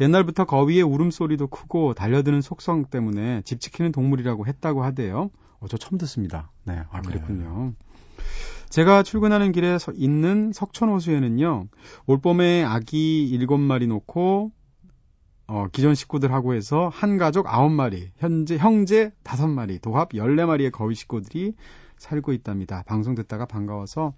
옛날부터 0.00 0.46
거위의 0.46 0.82
울음소리도 0.82 1.48
크고 1.48 1.92
달려드는 1.94 2.40
속성 2.40 2.86
때문에 2.86 3.42
집 3.44 3.60
지키는 3.60 3.92
동물이라고 3.92 4.46
했다고 4.46 4.82
하대요. 4.82 5.30
어, 5.60 5.66
저 5.68 5.76
처음 5.76 5.98
듣습니다. 5.98 6.50
네, 6.64 6.82
아, 6.90 7.02
그랬군요. 7.02 7.74
네. 7.78 7.86
제가 8.70 9.02
출근하는 9.02 9.52
길에 9.52 9.76
있는 9.94 10.52
석촌호수에는요, 10.54 11.66
올 12.06 12.18
봄에 12.18 12.64
아기 12.64 13.28
일곱 13.28 13.58
마리 13.58 13.86
놓고 13.86 14.50
어, 15.46 15.66
기존 15.72 15.94
식구들하고 15.94 16.54
해서 16.54 16.90
한 16.92 17.18
가족 17.18 17.46
9마리, 17.46 18.10
현재 18.16 18.56
형제 18.56 19.12
5마리, 19.24 19.80
도합 19.82 20.10
14마리의 20.12 20.70
거위 20.72 20.94
식구들이 20.94 21.54
살고 21.98 22.32
있답니다. 22.32 22.82
방송 22.86 23.14
듣다가 23.14 23.44
반가워서 23.46 24.14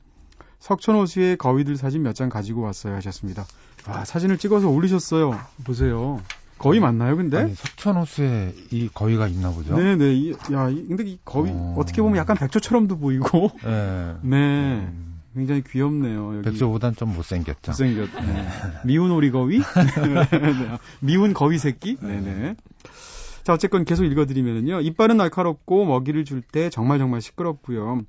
석촌호수의 0.60 1.36
거위들 1.36 1.76
사진 1.76 2.02
몇 2.02 2.14
장 2.14 2.28
가지고 2.28 2.62
왔어요 2.62 2.94
하셨습니다. 2.94 3.44
아, 3.86 4.04
사진을 4.04 4.38
찍어서 4.38 4.68
올리셨어요. 4.70 5.38
보세요. 5.64 6.22
거위 6.58 6.80
맞나요, 6.80 7.16
근데? 7.16 7.38
아니, 7.38 7.54
석촌호수에 7.54 8.54
이 8.70 8.88
거위가 8.88 9.26
있나 9.28 9.50
보죠? 9.50 9.76
네네. 9.76 10.30
야, 10.52 10.66
근데 10.66 11.04
이 11.04 11.18
거위, 11.24 11.50
어... 11.52 11.82
떻게 11.86 12.00
보면 12.00 12.16
약간 12.16 12.36
백조처럼도 12.36 12.96
보이고. 12.98 13.50
네. 13.62 14.14
네. 14.22 14.36
음... 14.86 15.13
굉장히 15.34 15.62
귀엽네요. 15.62 16.36
여기. 16.36 16.44
백조보단 16.44 16.94
좀 16.96 17.14
못생겼죠. 17.14 17.72
못생겼. 17.72 18.08
네. 18.14 18.48
미운 18.84 19.10
오리거위? 19.10 19.58
네. 20.30 20.78
미운 21.00 21.34
거위 21.34 21.58
새끼? 21.58 21.96
네네. 21.96 22.56
자, 23.42 23.52
어쨌건 23.52 23.84
계속 23.84 24.04
읽어드리면요. 24.04 24.80
이빨은 24.80 25.16
날카롭고 25.18 25.84
먹이를 25.84 26.24
줄 26.24 26.40
때 26.40 26.70
정말 26.70 26.98
정말 26.98 27.20
시끄럽고요. 27.20 28.02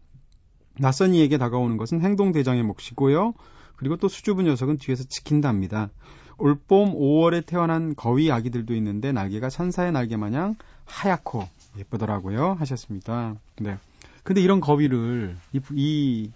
낯선 0.80 1.14
이에게 1.14 1.38
다가오는 1.38 1.78
것은 1.78 2.02
행동대장의 2.02 2.64
몫이고요. 2.64 3.34
그리고 3.76 3.98
또 3.98 4.08
수줍은 4.08 4.46
녀석은 4.46 4.78
뒤에서 4.78 5.04
지킨답니다. 5.04 5.90
올봄 6.38 6.94
5월에 6.94 7.46
태어난 7.46 7.96
거위 7.96 8.32
아기들도 8.32 8.74
있는데 8.76 9.12
날개가 9.12 9.50
천사의 9.50 9.92
날개 9.94 10.18
마냥 10.18 10.56
하얗고 10.86 11.48
예쁘더라고요. 11.78 12.56
하셨습니다. 12.60 13.36
네. 13.60 13.78
근데 14.24 14.42
이런 14.42 14.60
거위를 14.60 15.38
이, 15.54 15.62
이 15.74 16.32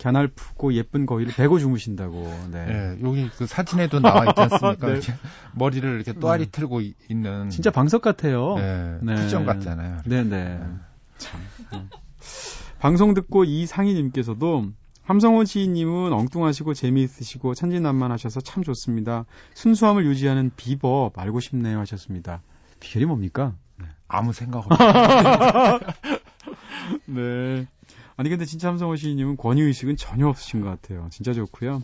갸날프고 0.00 0.74
예쁜 0.74 1.06
거위를 1.06 1.32
베고 1.34 1.58
주무신다고. 1.58 2.22
네. 2.50 2.66
네 2.66 2.98
여기 3.02 3.28
그 3.36 3.46
사진에도 3.46 4.00
나와 4.00 4.24
있지 4.26 4.40
않습니까? 4.40 4.86
네. 4.94 5.00
머리를 5.54 5.94
이렇게 5.94 6.12
또아리 6.12 6.46
네. 6.46 6.50
틀고 6.50 6.80
있는. 7.08 7.50
진짜 7.50 7.70
방석 7.70 8.02
같아요. 8.02 8.56
네. 8.56 8.98
네. 9.02 9.14
쿠션 9.16 9.46
같잖아요. 9.46 9.98
네네. 10.04 10.28
네. 10.28 10.60
참. 11.18 11.40
네. 11.72 11.86
방송 12.78 13.14
듣고 13.14 13.44
이상희님께서도 13.44 14.72
함성원 15.02 15.44
시인님은 15.44 16.12
엉뚱하시고 16.12 16.72
재미있으시고 16.72 17.54
천진난만하셔서 17.54 18.40
참 18.40 18.62
좋습니다. 18.62 19.26
순수함을 19.54 20.06
유지하는 20.06 20.50
비법 20.56 21.18
알고 21.18 21.40
싶네요 21.40 21.78
하셨습니다. 21.80 22.42
비결이 22.78 23.06
뭡니까? 23.06 23.54
네. 23.78 23.86
아무 24.08 24.32
생각 24.32 24.66
없어요. 24.70 25.80
네. 27.06 27.66
아니 28.20 28.28
근데 28.28 28.44
진짜 28.44 28.68
함성호 28.68 28.96
시인님은 28.96 29.38
권위의식은 29.38 29.96
전혀 29.96 30.28
없으신 30.28 30.60
것 30.60 30.68
같아요. 30.68 31.06
진짜 31.10 31.32
좋고요. 31.32 31.80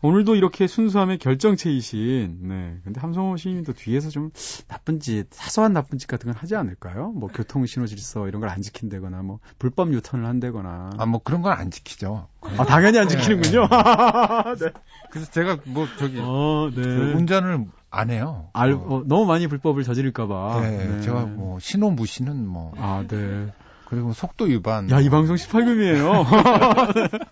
오늘도 0.00 0.34
이렇게 0.34 0.66
순수함의 0.66 1.18
결정체이신, 1.18 2.38
네. 2.48 2.76
근데 2.82 2.98
함성호 2.98 3.36
시인님도 3.36 3.74
뒤에서 3.74 4.08
좀 4.08 4.30
나쁜 4.68 5.00
짓, 5.00 5.26
사소한 5.30 5.74
나쁜 5.74 5.98
짓 5.98 6.06
같은 6.06 6.32
건 6.32 6.34
하지 6.40 6.56
않을까요? 6.56 7.10
뭐 7.10 7.28
교통 7.28 7.66
신호 7.66 7.84
질서 7.86 8.26
이런 8.26 8.40
걸 8.40 8.48
안 8.48 8.62
지킨다거나, 8.62 9.20
뭐 9.20 9.38
불법 9.58 9.92
유턴을 9.92 10.24
한다거나. 10.24 10.92
아, 10.96 11.04
뭐 11.04 11.20
그런 11.22 11.42
건 11.42 11.52
안 11.52 11.70
지키죠. 11.70 12.26
아, 12.56 12.64
당연히 12.64 12.98
안 12.98 13.08
지키는군요. 13.08 13.68
네. 14.60 14.70
그래서 15.10 15.30
제가 15.30 15.58
뭐 15.66 15.86
저기 15.98 16.16
어, 16.20 16.70
네. 16.74 16.80
그 16.80 17.12
운전을 17.18 17.66
안 17.90 18.08
해요. 18.08 18.48
알, 18.54 18.72
어, 18.72 19.02
너무 19.04 19.26
많이 19.26 19.46
불법을 19.46 19.82
저지를까봐. 19.82 20.60
네, 20.62 20.86
네, 20.86 21.00
제가 21.02 21.26
뭐 21.26 21.58
신호 21.60 21.90
무시는 21.90 22.46
뭐. 22.48 22.72
아, 22.78 23.04
네. 23.06 23.52
그리고 23.90 24.12
속도 24.12 24.44
위반. 24.44 24.88
야, 24.90 25.00
이 25.00 25.10
방송 25.10 25.34
18금이에요. 25.34 26.24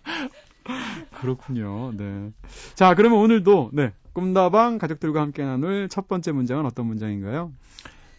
그렇군요. 1.21 1.93
네. 1.97 2.33
자, 2.75 2.97
그러면 2.97 3.21
오늘도 3.21 3.71
네. 3.73 3.93
꿈다방 4.13 4.79
가족들과 4.79 5.21
함께 5.21 5.45
나눌 5.45 5.89
첫 5.89 6.09
번째 6.09 6.33
문장은 6.33 6.67
어떤 6.67 6.87
문장인가요? 6.87 7.53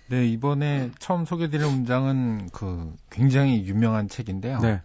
네, 0.07 0.25
이번에 0.27 0.91
처음 0.99 1.25
소개드릴 1.25 1.65
문장은 1.65 2.47
그 2.53 2.95
굉장히 3.09 3.65
유명한 3.65 4.07
책인데요. 4.07 4.59
네. 4.59 4.81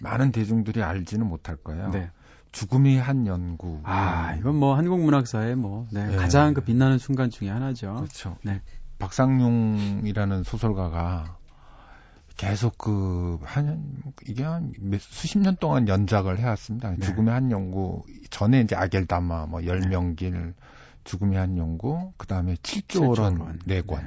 많은 0.00 0.32
대중들이 0.32 0.82
알지는 0.82 1.26
못할 1.26 1.56
거예요. 1.56 1.90
네. 1.90 2.10
죽음이 2.52 2.96
한 2.96 3.26
연구. 3.26 3.80
아, 3.84 4.34
이건 4.36 4.56
뭐 4.56 4.74
한국 4.74 5.02
문학사의 5.02 5.56
뭐 5.56 5.86
네, 5.92 6.06
네. 6.06 6.16
가장 6.16 6.54
그 6.54 6.62
빛나는 6.62 6.96
순간 6.96 7.28
중에 7.28 7.50
하나죠. 7.50 7.94
그렇죠. 7.96 8.38
네. 8.42 8.62
박상용이라는 8.98 10.44
소설가가 10.44 11.36
계속 12.36 12.76
그, 12.78 13.38
한, 13.42 13.82
이게 14.26 14.44
한 14.44 14.72
수십 14.98 15.38
년 15.38 15.56
동안 15.56 15.88
연작을 15.88 16.38
해왔습니다. 16.38 16.90
네. 16.90 17.00
죽음의 17.00 17.32
한 17.32 17.50
연구, 17.50 18.04
전에 18.30 18.60
이제 18.60 18.76
아겔다마, 18.76 19.46
뭐, 19.46 19.64
열명길, 19.64 20.32
네. 20.32 20.52
죽음의 21.04 21.38
한 21.38 21.56
연구, 21.58 22.12
그 22.16 22.26
다음에 22.26 22.54
7조론 22.54 23.64
4권. 23.66 24.00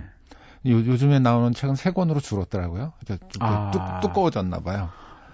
네. 0.63 0.71
요, 0.71 0.97
즘에 0.97 1.19
나오는 1.19 1.53
책은 1.53 1.75
세 1.75 1.91
권으로 1.91 2.19
줄었더라고요. 2.19 2.93
좀 3.05 3.17
아. 3.39 3.71
뚝, 3.71 3.81
두꺼워졌나 4.01 4.59
봐요. 4.59 4.89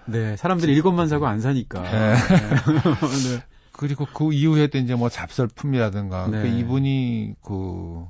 네, 0.06 0.36
사람들이 0.36 0.72
일권만 0.72 1.08
사고 1.08 1.26
안 1.26 1.40
사니까. 1.40 1.82
네. 1.82 2.14
네. 2.14 3.42
그리고 3.72 4.06
그 4.06 4.32
이후에도 4.32 4.78
이제 4.78 4.94
뭐 4.94 5.08
잡설품이라든가 5.08 6.28
네. 6.28 6.42
그 6.42 6.46
이분이 6.46 7.34
그 7.42 8.06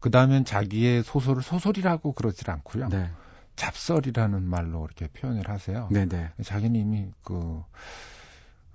그 0.00 0.10
다음엔 0.10 0.44
자기의 0.44 1.02
소설을 1.02 1.42
소설이라고 1.42 2.12
그러질 2.12 2.50
않고요. 2.50 2.88
네. 3.58 3.64
잡설이라는 3.64 4.42
말로 4.44 4.84
이렇게 4.84 5.08
표현을 5.08 5.48
하세요. 5.48 5.88
네, 5.90 6.06
네. 6.06 6.30
자기는 6.42 6.78
이미 6.78 7.10
그 7.24 7.62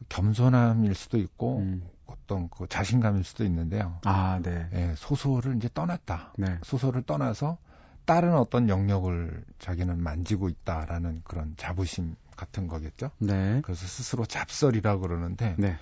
겸손함일 0.10 0.94
수도 0.94 1.18
있고 1.18 1.60
음. 1.60 1.84
어떤 2.06 2.50
그 2.50 2.68
자신감일 2.68 3.24
수도 3.24 3.46
있는데요. 3.46 4.00
아, 4.04 4.40
네. 4.44 4.68
예, 4.74 4.94
소설을 4.98 5.56
이제 5.56 5.70
떠났다. 5.74 6.34
네. 6.38 6.60
소설을 6.64 7.04
떠나서 7.04 7.58
다른 8.06 8.36
어떤 8.36 8.68
영역을 8.68 9.46
자기는 9.60 9.98
만지고 9.98 10.50
있다라는 10.50 11.22
그런 11.24 11.54
자부심 11.56 12.16
같은 12.36 12.68
거겠죠. 12.68 13.12
네. 13.20 13.62
그래서 13.64 13.86
스스로 13.88 14.26
잡설이라고 14.26 15.02
그러는데 15.02 15.56
네. 15.58 15.78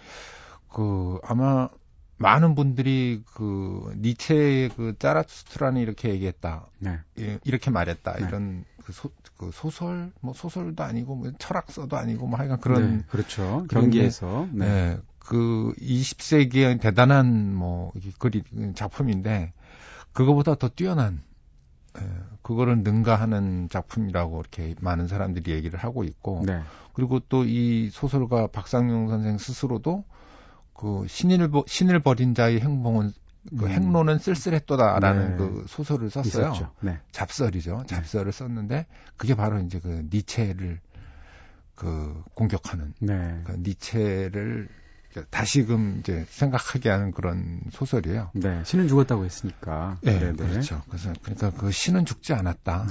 그 0.69 1.19
아마 1.23 1.69
많은 2.21 2.55
분들이 2.55 3.23
그 3.33 3.93
니체의 3.97 4.69
그 4.69 4.95
짜라투스트라는 4.99 5.81
이렇게 5.81 6.09
얘기했다. 6.09 6.67
네. 6.79 6.99
예, 7.19 7.39
이렇게 7.43 7.71
말했다. 7.71 8.13
네. 8.13 8.25
이런 8.27 8.65
그, 8.83 8.93
소, 8.93 9.09
그 9.37 9.51
소설 9.53 10.11
뭐 10.21 10.33
소설도 10.33 10.83
아니고 10.83 11.15
뭐 11.15 11.31
철학서도 11.37 11.97
아니고 11.97 12.27
뭐 12.27 12.39
하여간 12.39 12.59
그런 12.59 12.97
네, 12.97 13.03
그렇죠. 13.09 13.65
경기에서. 13.69 14.47
네. 14.51 14.65
네. 14.65 14.97
그 15.19 15.73
20세기의 15.79 16.81
대단한 16.81 17.53
뭐 17.53 17.91
글이 18.19 18.43
작품인데 18.75 19.53
그거보다 20.13 20.55
더 20.55 20.67
뛰어난 20.67 21.21
예, 21.99 22.01
그거를 22.41 22.79
능가하는 22.79 23.69
작품이라고 23.69 24.39
이렇게 24.39 24.75
많은 24.81 25.07
사람들이 25.07 25.51
얘기를 25.51 25.77
하고 25.79 26.03
있고 26.03 26.43
네. 26.45 26.61
그리고 26.93 27.19
또 27.19 27.45
이 27.45 27.89
소설가 27.91 28.47
박상용 28.47 29.09
선생 29.09 29.37
스스로도 29.37 30.03
그 30.81 31.05
신을 31.07 31.49
버- 31.51 31.63
신을 31.67 31.99
버린 31.99 32.33
자의 32.33 32.59
행봉은 32.59 33.11
그 33.57 33.65
음. 33.65 33.69
행로는 33.69 34.17
쓸쓸했도다라는 34.19 35.29
네. 35.31 35.37
그 35.37 35.65
소설을 35.67 36.09
썼어요. 36.09 36.71
네. 36.81 36.99
잡설이죠. 37.11 37.83
잡설을 37.87 38.31
썼는데 38.31 38.87
그게 39.15 39.35
바로 39.35 39.59
이제 39.59 39.79
그 39.79 40.07
니체를 40.11 40.79
그 41.75 42.23
공격하는 42.33 42.93
네. 42.99 43.41
그 43.45 43.53
니체를 43.59 44.69
다시금 45.29 45.97
이제 45.99 46.25
생각하게 46.29 46.89
하는 46.89 47.11
그런 47.11 47.61
소설이에요. 47.71 48.31
네. 48.33 48.63
신은 48.63 48.87
죽었다고 48.87 49.25
했으니까. 49.25 49.97
예, 50.05 50.17
네, 50.19 50.31
네. 50.31 50.47
그렇죠. 50.47 50.81
그래서 50.87 51.11
그러니까 51.21 51.51
그 51.51 51.71
신은 51.71 52.05
죽지 52.05 52.33
않았다. 52.33 52.87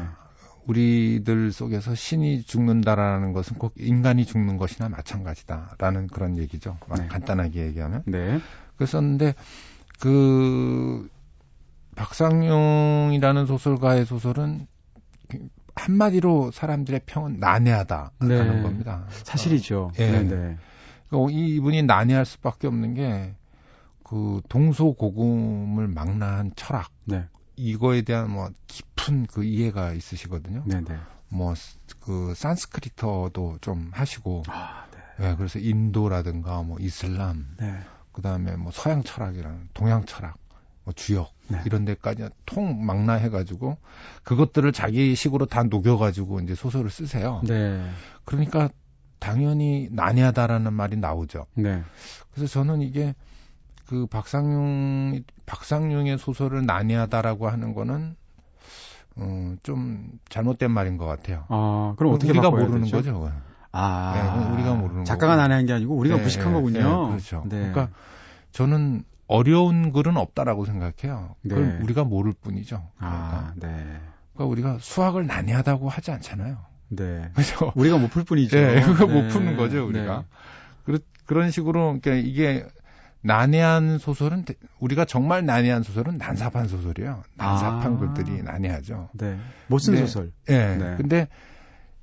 네. 0.73 1.17
우리들 1.19 1.53
속에서 1.53 1.95
신이 1.95 2.43
죽는다라는 2.43 3.33
것은 3.33 3.59
꼭 3.59 3.75
인간이 3.77 4.25
죽는 4.25 4.57
것이나 4.57 4.89
마찬가지다라는 4.89 6.09
그런 6.09 6.39
얘기죠. 6.39 6.79
네. 6.97 7.07
간단하게 7.09 7.67
얘기하면. 7.67 8.03
네. 8.07 8.41
그랬었는데 8.77 9.35
그 9.99 11.09
박상용이라는 11.97 13.47
소설가의 13.47 14.07
소설은 14.07 14.67
한마디로 15.75 16.51
사람들의 16.51 17.03
평은 17.07 17.39
난해하다라는 17.41 18.57
네. 18.57 18.63
겁니다. 18.63 19.07
사실이죠. 19.11 19.93
예. 19.99 20.11
네, 20.11 20.23
네. 20.23 20.57
어, 21.11 21.29
이 21.29 21.57
이분이 21.57 21.83
난해할 21.83 22.25
수밖에 22.25 22.67
없는 22.67 22.95
게 22.95 23.35
그 24.11 24.41
동소고금을 24.49 25.87
망라한 25.87 26.51
철학 26.57 26.91
네. 27.05 27.27
이거에 27.61 28.03
대한 28.03 28.31
뭐 28.31 28.51
깊은 28.67 29.27
그 29.27 29.45
이해가 29.45 29.93
있으시거든요. 29.93 30.63
네, 30.67 30.81
네. 30.81 30.99
뭐그 31.29 32.35
산스크리터도 32.35 33.59
좀 33.61 33.91
하시고 33.93 34.45
아, 34.49 34.87
네. 34.91 35.29
예, 35.29 35.35
그래서 35.37 35.59
인도라든가 35.59 36.63
뭐 36.63 36.79
이슬람 36.81 37.55
네. 37.59 37.79
그 38.13 38.23
다음에 38.23 38.57
뭐 38.57 38.73
서양 38.73 39.03
철학이라는 39.03 39.69
동양 39.75 40.05
철학 40.05 40.37
뭐 40.85 40.95
주역 40.95 41.33
네. 41.49 41.61
이런 41.67 41.85
데까지 41.85 42.29
통 42.47 42.85
망라해 42.85 43.29
가지고 43.29 43.77
그것들을 44.25 44.73
자기 44.73 45.15
식으로 45.15 45.47
다 45.47 45.63
녹여 45.63 45.99
가지고 45.99 46.41
이제 46.41 46.55
소설을 46.55 46.91
쓰세요. 46.91 47.43
네. 47.47 47.89
그러니까 48.25 48.71
당연히 49.19 49.89
난해하다라는 49.93 50.73
말이 50.73 50.97
나오죠. 50.97 51.47
네. 51.55 51.83
그래서 52.33 52.51
저는 52.51 52.81
이게 52.81 53.15
그 53.91 54.07
박상용 54.07 55.21
박상용의 55.47 56.17
소설을 56.19 56.65
난해하다라고 56.65 57.49
하는 57.49 57.75
거는 57.75 58.15
어, 59.17 59.55
좀 59.65 60.13
잘못된 60.29 60.71
말인 60.71 60.97
것 60.97 61.07
같아요. 61.07 61.45
아, 61.49 61.95
그럼 61.99 62.15
어떻게 62.15 62.31
우리가 62.31 62.51
모르는 62.51 62.83
되죠? 62.83 62.99
거죠. 62.99 63.15
그건. 63.15 63.33
아, 63.73 64.13
네, 64.15 64.23
그건 64.39 64.53
우리가 64.55 64.75
모르는 64.75 65.05
작가가. 65.05 65.35
난해한 65.35 65.67
게 65.67 65.73
아니고 65.73 65.97
우리가 65.97 66.19
네, 66.19 66.23
무식한 66.23 66.49
네, 66.51 66.55
거군요. 66.55 66.79
네, 67.07 67.09
그렇죠. 67.11 67.43
네. 67.49 67.57
그러니까 67.59 67.89
저는 68.53 69.03
어려운 69.27 69.91
글은 69.93 70.17
없다라고 70.17 70.67
생각해요. 70.67 71.35
그걸 71.43 71.79
네. 71.79 71.83
우리가 71.83 72.05
모를 72.05 72.33
뿐이죠. 72.33 72.87
그러니까, 72.97 73.19
아, 73.29 73.53
네. 73.57 73.69
그러니까 74.35 74.45
우리가 74.53 74.79
수학을 74.81 75.27
난해하다고 75.27 75.89
하지 75.89 76.13
않잖아요. 76.13 76.59
네. 76.91 77.29
그죠? 77.35 77.73
우리가 77.75 77.99
못 77.99 78.11
풀 78.11 78.23
뿐이죠. 78.23 78.57
네, 78.57 78.81
네. 78.81 78.87
못 78.87 79.29
푸는 79.31 79.57
거죠, 79.57 79.85
우리가. 79.85 80.25
네. 80.87 80.99
그그런 81.27 81.51
식으로, 81.51 81.99
그러니까 82.01 82.15
이게 82.15 82.65
난해한 83.23 83.99
소설은, 83.99 84.45
대- 84.45 84.55
우리가 84.79 85.05
정말 85.05 85.45
난해한 85.45 85.83
소설은 85.83 86.19
난삽한 86.19 86.69
소설이에요. 86.69 87.23
난삽한 87.37 87.95
아. 87.95 87.99
글들이 87.99 88.43
난해하죠. 88.43 89.11
네. 89.13 89.37
못쓴 89.67 89.95
네. 89.95 90.01
소설. 90.01 90.33
예. 90.49 90.77
네. 90.77 90.97
근데 90.97 91.29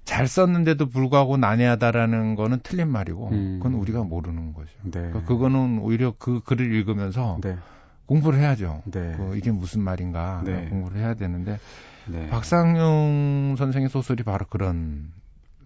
잘 0.05 0.27
썼는데도 0.27 0.89
불구하고 0.89 1.37
난해하다라는 1.37 2.35
거는 2.35 2.59
틀린 2.63 2.87
말이고, 2.89 3.29
음. 3.31 3.59
그건 3.61 3.73
우리가 3.79 4.03
모르는 4.03 4.53
거죠. 4.53 4.69
네. 4.83 4.91
그러니까 4.91 5.23
그거는 5.25 5.79
오히려 5.79 6.13
그 6.17 6.41
글을 6.43 6.71
읽으면서 6.73 7.39
네. 7.41 7.57
공부를 8.05 8.39
해야죠. 8.39 8.83
네. 8.85 9.15
그 9.17 9.35
이게 9.35 9.51
무슨 9.51 9.81
말인가 9.81 10.41
네. 10.45 10.67
공부를 10.69 11.01
해야 11.01 11.13
되는데 11.15 11.59
네. 12.05 12.29
박상용 12.29 13.55
선생의 13.57 13.89
소설이 13.89 14.23
바로 14.23 14.45
그런 14.49 15.11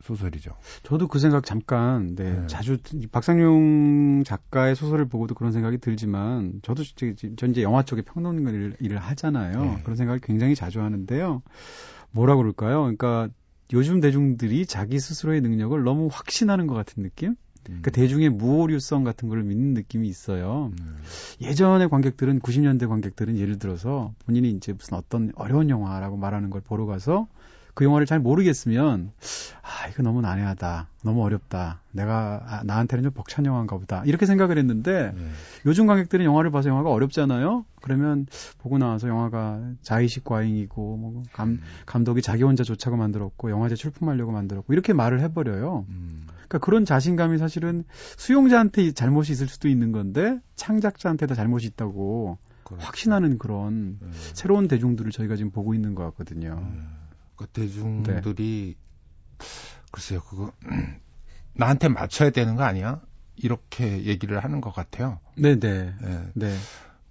소설이죠. 0.04 0.52
저도 0.84 1.08
그 1.08 1.20
생각 1.20 1.46
잠깐, 1.46 2.16
네, 2.16 2.42
네. 2.42 2.48
자주, 2.48 2.78
이 2.94 3.08
박상용 3.08 4.24
작가의 4.26 4.76
소설을 4.76 5.08
보고도 5.08 5.36
그런 5.36 5.52
생각이 5.52 5.78
들지만, 5.78 6.60
저도 6.62 6.84
전 7.38 7.52
이제 7.52 7.64
영화 7.64 7.84
쪽에 7.84 8.02
평론을 8.02 8.78
일을 8.80 8.98
하잖아요. 8.98 9.62
네. 9.62 9.80
그런 9.84 9.96
생각을 9.96 10.20
굉장히 10.20 10.56
자주 10.56 10.82
하는데요. 10.82 11.42
뭐라 12.12 12.36
그럴까요? 12.36 12.82
그러니까 12.82 13.30
요즘 13.74 14.02
대중들이 14.02 14.66
자기 14.66 15.00
스스로의 15.00 15.42
능력을 15.42 15.82
너무 15.84 16.10
확신하는 16.12 16.68
것 16.68 16.74
같은 16.76 17.04
느낌? 17.04 17.36
그 17.82 17.92
대중의 17.92 18.30
무오류성 18.30 19.04
같은 19.04 19.30
걸 19.30 19.44
믿는 19.44 19.74
느낌이 19.74 20.08
있어요. 20.08 20.72
음. 20.80 20.98
예전의 21.42 21.90
관객들은 21.90 22.40
90년대 22.40 22.88
관객들은 22.88 23.38
예를 23.38 23.60
들어서 23.60 24.14
본인이 24.26 24.50
이제 24.50 24.74
무슨 24.74 24.98
어떤 24.98 25.32
어려운 25.36 25.70
영화라고 25.70 26.18
말하는 26.18 26.50
걸 26.50 26.62
보러 26.62 26.86
가서 26.86 27.28
그 27.73 27.86
영화를 27.86 28.05
잘 28.05 28.19
모르겠으면 28.19 29.12
아 29.62 29.88
이거 29.88 30.03
너무 30.03 30.21
난해하다 30.21 30.88
너무 31.03 31.23
어렵다 31.23 31.81
내가 31.91 32.41
아, 32.45 32.63
나한테는 32.63 33.03
좀 33.03 33.12
벅찬 33.13 33.45
영화인가 33.45 33.77
보다 33.77 34.03
이렇게 34.05 34.25
생각을 34.25 34.57
했는데 34.57 35.13
네. 35.15 35.29
요즘 35.65 35.88
관객들은 35.88 36.25
영화를 36.25 36.51
봐서 36.51 36.69
영화가 36.69 36.89
어렵잖아요 36.89 37.65
그러면 37.81 38.27
보고 38.60 38.77
나와서 38.77 39.07
영화가 39.07 39.62
자의식 39.81 40.23
과잉이고 40.23 40.97
뭐 40.97 41.23
감, 41.31 41.49
음. 41.49 41.62
감독이 41.86 42.21
자기 42.21 42.43
혼자 42.43 42.63
좋자고 42.63 42.97
만들었고 42.97 43.49
영화제 43.49 43.75
출품하려고 43.75 44.31
만들었고 44.31 44.73
이렇게 44.73 44.93
말을 44.93 45.21
해버려요 45.21 45.86
음. 45.89 46.23
그러니까 46.27 46.60
그런 46.60 46.86
자신감이 46.86 47.38
사실은 47.38 47.84
수용자한테 48.17 48.91
잘못이 48.91 49.31
있을 49.31 49.47
수도 49.47 49.69
있는 49.69 49.91
건데 49.91 50.39
창작자한테도 50.55 51.36
잘못이 51.36 51.67
있다고 51.67 52.38
그렇죠. 52.63 52.86
확신하는 52.86 53.38
그런 53.38 53.97
음. 54.01 54.12
새로운 54.12 54.67
대중들을 54.67 55.12
저희가 55.12 55.36
지금 55.36 55.51
보고 55.51 55.73
있는 55.73 55.95
것 55.95 56.03
같거든요. 56.05 56.62
음. 57.41 57.43
그 57.43 57.47
대중들이 57.47 58.75
글쎄요 59.91 60.21
그거 60.21 60.51
나한테 61.54 61.88
맞춰야 61.88 62.30
되는 62.30 62.56
거 62.56 62.63
아니야? 62.63 63.01
이렇게 63.36 64.04
얘기를 64.06 64.43
하는 64.43 64.62
것 64.62 64.73
같아요. 64.73 65.19
네네. 65.38 65.67
예. 66.04 66.21
네. 66.34 66.56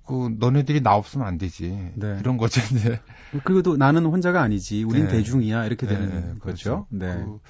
그 0.06 0.34
너네들이 0.38 0.80
나 0.80 0.94
없으면 0.94 1.26
안 1.26 1.38
되지. 1.38 1.92
네. 1.94 2.18
이런 2.20 2.36
거죠 2.36 2.60
이제. 2.74 3.00
그리고 3.44 3.62
또 3.62 3.76
나는 3.76 4.06
혼자가 4.06 4.42
아니지. 4.42 4.82
우린 4.84 5.04
네. 5.04 5.12
대중이야. 5.12 5.66
이렇게 5.66 5.86
되는 5.86 6.08
네, 6.08 6.38
거죠. 6.38 6.40
그렇죠. 6.40 6.86
네. 6.90 7.14
그, 7.14 7.40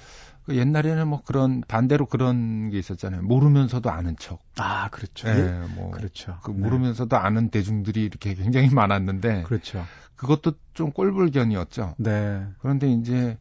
그 0.45 0.55
옛날에는 0.55 1.07
뭐 1.07 1.21
그런 1.23 1.61
반대로 1.67 2.05
그런 2.05 2.69
게 2.69 2.79
있었잖아요. 2.79 3.21
모르면서도 3.21 3.91
아는 3.91 4.15
척. 4.17 4.39
아, 4.57 4.89
그렇죠. 4.89 5.27
예, 5.27 5.33
예. 5.33 5.75
뭐 5.75 5.91
그렇죠. 5.91 6.37
그 6.43 6.51
네. 6.51 6.57
모르면서도 6.57 7.15
아는 7.17 7.49
대중들이 7.49 8.03
이렇게 8.03 8.33
굉장히 8.33 8.69
많았는데 8.73 9.43
그렇죠. 9.43 9.85
그것도 10.15 10.53
좀 10.73 10.91
꼴불견이었죠. 10.91 11.95
네. 11.97 12.45
그런데 12.59 12.91
이제 12.91 13.37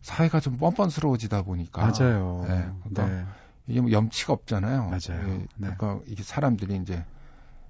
사회가 0.00 0.40
좀 0.40 0.58
뻔뻔스러워지다 0.58 1.42
보니까 1.42 1.82
맞아요. 1.82 2.44
네, 2.46 2.68
그러니까 2.84 3.06
네. 3.06 3.24
이게 3.66 3.80
뭐 3.80 3.90
염치가 3.90 4.32
없잖아요. 4.32 4.84
맞아요. 4.84 5.28
예, 5.28 5.38
네. 5.56 5.74
그러니까 5.76 6.00
이게 6.06 6.22
사람들이 6.22 6.76
이제 6.76 7.04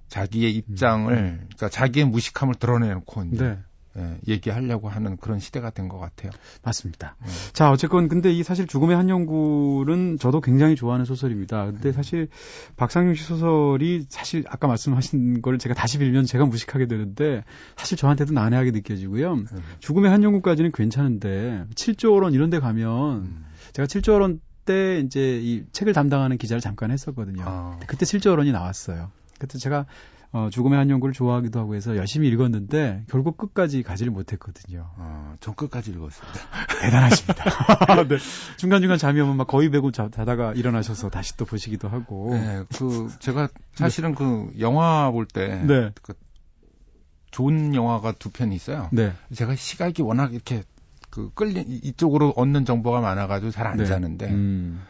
자기의 0.09 0.55
입장을 0.55 1.15
그러니까 1.15 1.69
자기의 1.69 2.05
무식함을 2.07 2.55
드러내놓고 2.55 3.23
이제 3.25 3.43
네. 3.43 3.59
예, 3.97 4.17
얘기하려고 4.27 4.89
하는 4.89 5.17
그런 5.17 5.39
시대가 5.39 5.69
된 5.69 5.85
것 5.87 5.99
같아요. 5.99 6.31
맞습니다. 6.63 7.15
네. 7.23 7.29
자, 7.53 7.69
어쨌건 7.71 8.07
근데 8.07 8.31
이 8.31 8.41
사실 8.43 8.65
죽음의 8.67 8.95
한영굴은 8.95 10.17
저도 10.19 10.41
굉장히 10.41 10.75
좋아하는 10.75 11.05
소설입니다. 11.05 11.65
근데 11.67 11.91
사실 11.91 12.27
박상용 12.75 13.13
씨 13.13 13.23
소설이 13.23 14.05
사실 14.09 14.43
아까 14.47 14.67
말씀하신 14.67 15.41
걸 15.41 15.57
제가 15.59 15.75
다시 15.75 15.99
빌면 15.99 16.25
제가 16.25 16.45
무식하게 16.45 16.87
되는데 16.87 17.43
사실 17.75 17.97
저한테도 17.97 18.33
난해하게 18.33 18.71
느껴지고요. 18.71 19.33
음. 19.33 19.45
죽음의 19.79 20.09
한영굴까지는 20.11 20.71
괜찮은데 20.71 21.65
7조 21.75 22.21
원 22.23 22.33
이런 22.33 22.49
데 22.49 22.59
가면 22.59 23.17
음. 23.21 23.45
제가 23.73 23.85
7조 23.87 24.19
원때 24.21 24.99
이제 25.05 25.39
이 25.41 25.63
책을 25.71 25.93
담당하는 25.93 26.37
기자를 26.37 26.61
잠깐 26.61 26.91
했었거든요. 26.91 27.43
아, 27.45 27.79
그때 27.87 28.05
7조 28.05 28.37
원이 28.37 28.51
나왔어요. 28.51 29.11
그때 29.37 29.57
제가 29.59 29.85
어, 30.35 30.49
죽음의 30.49 30.77
한영굴을 30.77 31.13
좋아하기도 31.13 31.57
하고 31.61 31.75
해서 31.75 31.95
열심히 31.95 32.27
읽었는데 32.27 33.05
결국 33.09 33.37
끝까지 33.37 33.83
가지를 33.83 34.11
못했거든요. 34.11 34.91
어, 34.97 35.35
전 35.39 35.55
끝까지 35.55 35.91
읽었습니다. 35.91 36.39
대단하십니다. 36.81 38.03
네. 38.09 38.17
중간중간 38.57 38.97
잠이 38.97 39.21
오면 39.21 39.37
막 39.37 39.47
거의 39.47 39.69
배고 39.69 39.91
자, 39.91 40.09
자다가 40.13 40.51
일어나셔서 40.51 41.09
다시 41.09 41.37
또 41.37 41.45
보시기도 41.45 41.87
하고. 41.87 42.31
네, 42.33 42.65
그 42.77 43.09
제가 43.19 43.47
사실은 43.75 44.13
그 44.13 44.51
영화 44.59 45.09
볼때 45.09 45.63
네. 45.63 45.91
그 46.01 46.13
좋은 47.31 47.73
영화가 47.73 48.11
두 48.19 48.29
편이 48.29 48.53
있어요. 48.55 48.89
네. 48.91 49.13
제가 49.33 49.55
시각이 49.55 50.01
워낙 50.01 50.33
이렇게 50.33 50.63
그 51.11 51.31
끌리 51.33 51.61
이- 51.61 51.79
이쪽으로 51.81 52.33
얻는 52.35 52.65
정보가 52.65 52.99
많아가지고 52.99 53.51
잘안 53.51 53.77
네. 53.77 53.85
자는데 53.85 54.27
음. 54.31 54.81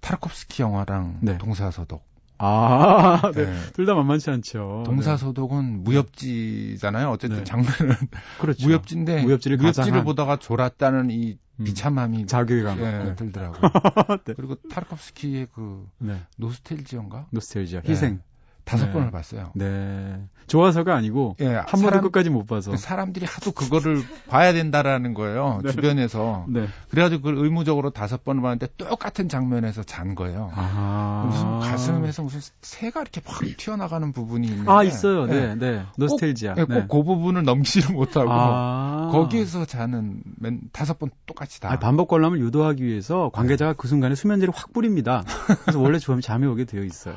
타르콥스키 0.00 0.62
영화랑 0.62 1.18
네. 1.20 1.36
동사소독. 1.36 2.02
아, 2.38 3.20
네. 3.34 3.46
네. 3.46 3.52
둘 3.72 3.86
다 3.86 3.94
만만치 3.94 4.30
않죠. 4.30 4.82
동사소독은 4.86 5.84
무협지잖아요. 5.84 7.10
어쨌든 7.10 7.38
네. 7.38 7.44
장르는 7.44 7.94
네. 8.10 8.18
그렇죠. 8.40 8.66
무협지인데 8.66 9.22
무협지를 9.22 9.58
가장한- 9.58 10.04
보다가 10.04 10.36
졸았다는 10.38 11.10
이 11.10 11.38
음. 11.58 11.64
비참함이 11.64 12.26
자괴감. 12.26 12.78
예, 12.80 12.82
네. 13.04 13.14
들더라고요. 13.16 13.60
네. 14.26 14.34
그리고 14.36 14.56
타르콥스키의 14.70 15.48
그 15.54 15.86
네. 15.98 16.20
노스텔지언가 16.36 17.28
노스텔지아. 17.30 17.80
네. 17.82 17.90
희생. 17.90 18.20
다섯 18.66 18.86
네. 18.86 18.92
번을 18.92 19.10
봤어요. 19.12 19.52
네. 19.54 20.20
좋아서가 20.48 20.94
아니고 20.96 21.36
예, 21.40 21.46
한 21.46 21.80
번도 21.80 22.00
끝까지 22.02 22.30
못 22.30 22.46
봐서. 22.46 22.76
사람들이 22.76 23.24
하도 23.24 23.52
그거를 23.52 24.02
봐야 24.28 24.52
된다라는 24.52 25.14
거예요. 25.14 25.60
네. 25.64 25.70
주변에서. 25.70 26.46
네. 26.48 26.66
그래가지고 26.90 27.22
그걸 27.22 27.44
의무적으로 27.44 27.90
다섯 27.90 28.24
번을 28.24 28.42
봤는데 28.42 28.66
똑같은 28.76 29.28
장면에서 29.28 29.84
잔 29.84 30.16
거예요. 30.16 30.50
아. 30.54 31.24
무슨 31.26 31.70
가슴에서 31.70 32.24
무슨 32.24 32.40
새가 32.60 33.02
이렇게 33.02 33.20
확 33.24 33.44
튀어나가는 33.56 34.12
부분이 34.12 34.48
있는데. 34.48 34.70
아, 34.70 34.82
있어요. 34.82 35.26
네. 35.26 35.54
네, 35.54 35.54
네. 35.54 35.82
노스텔지아. 35.96 36.54
꼭, 36.54 36.70
예, 36.70 36.86
꼭그 36.88 37.04
부분을 37.04 37.44
넘기지를 37.44 37.94
못하고 37.94 38.30
아. 38.32 39.10
거기에서 39.12 39.64
자는 39.64 40.22
맨 40.40 40.60
다섯 40.72 40.98
번 40.98 41.10
똑같이 41.26 41.60
다. 41.60 41.70
아니, 41.70 41.78
반복 41.78 42.08
관람을 42.08 42.40
유도하기 42.40 42.84
위해서 42.84 43.30
관계자가 43.32 43.74
그 43.74 43.86
순간에 43.86 44.16
수면제를 44.16 44.52
확 44.52 44.72
뿌립니다. 44.72 45.22
그래서 45.62 45.80
원래 45.80 46.00
잠이 46.00 46.46
오게 46.46 46.64
되어 46.64 46.82
있어요. 46.82 47.14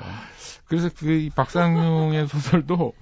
그래서 0.70 0.90
그이 0.96 1.30
박상용의 1.32 2.28
소설도 2.30 2.94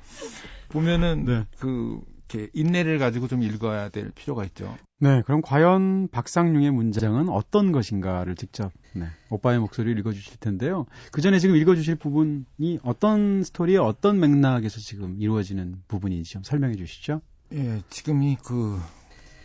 보면은 0.70 1.26
네. 1.26 1.46
그 1.60 2.02
이렇게 2.30 2.50
인내를 2.54 3.00
가지고 3.00 3.28
좀 3.28 3.42
읽어야 3.42 3.90
될 3.90 4.12
필요가 4.12 4.44
있죠. 4.46 4.76
네, 5.00 5.22
그럼 5.26 5.42
과연 5.42 6.10
박상용의 6.10 6.72
문장은 6.72 7.30
어떤 7.30 7.72
것인가를 7.72 8.36
직접 8.36 8.72
네, 8.94 9.06
오빠의 9.30 9.60
목소리를 9.60 9.98
읽어주실 10.00 10.38
텐데요. 10.40 10.86
그 11.12 11.22
전에 11.22 11.40
지금 11.40 11.56
읽어주실 11.56 11.96
부분이 11.96 12.80
어떤 12.84 13.44
스토리의 13.44 13.78
어떤 13.78 14.20
맥락에서 14.20 14.80
지금 14.80 15.16
이루어지는 15.20 15.84
부분인지 15.88 16.32
좀 16.32 16.44
설명해 16.44 16.76
주시죠. 16.76 17.22
예, 17.54 17.82
지금이 17.90 18.38
그, 18.44 18.78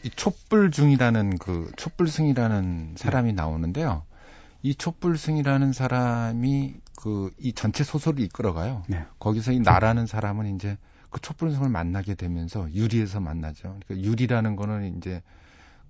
이 0.02 0.10
촛불 0.10 0.70
중이라는 0.72 1.38
그, 1.38 1.70
촛불승이라는 1.76 2.94
사람이 2.96 3.32
나오는데요. 3.32 4.04
이 4.62 4.74
촛불승이라는 4.74 5.72
사람이 5.72 6.74
그, 6.96 7.32
이 7.38 7.52
전체 7.52 7.82
소설을 7.84 8.20
이끌어가요. 8.20 8.84
네. 8.88 9.04
거기서 9.18 9.52
이 9.52 9.60
나라는 9.60 10.06
사람은 10.06 10.54
이제 10.54 10.78
그 11.10 11.20
촛불승을 11.20 11.68
만나게 11.68 12.14
되면서 12.14 12.72
유리에서 12.72 13.20
만나죠. 13.20 13.78
그러니까 13.84 14.08
유리라는 14.08 14.56
거는 14.56 14.96
이제 14.96 15.22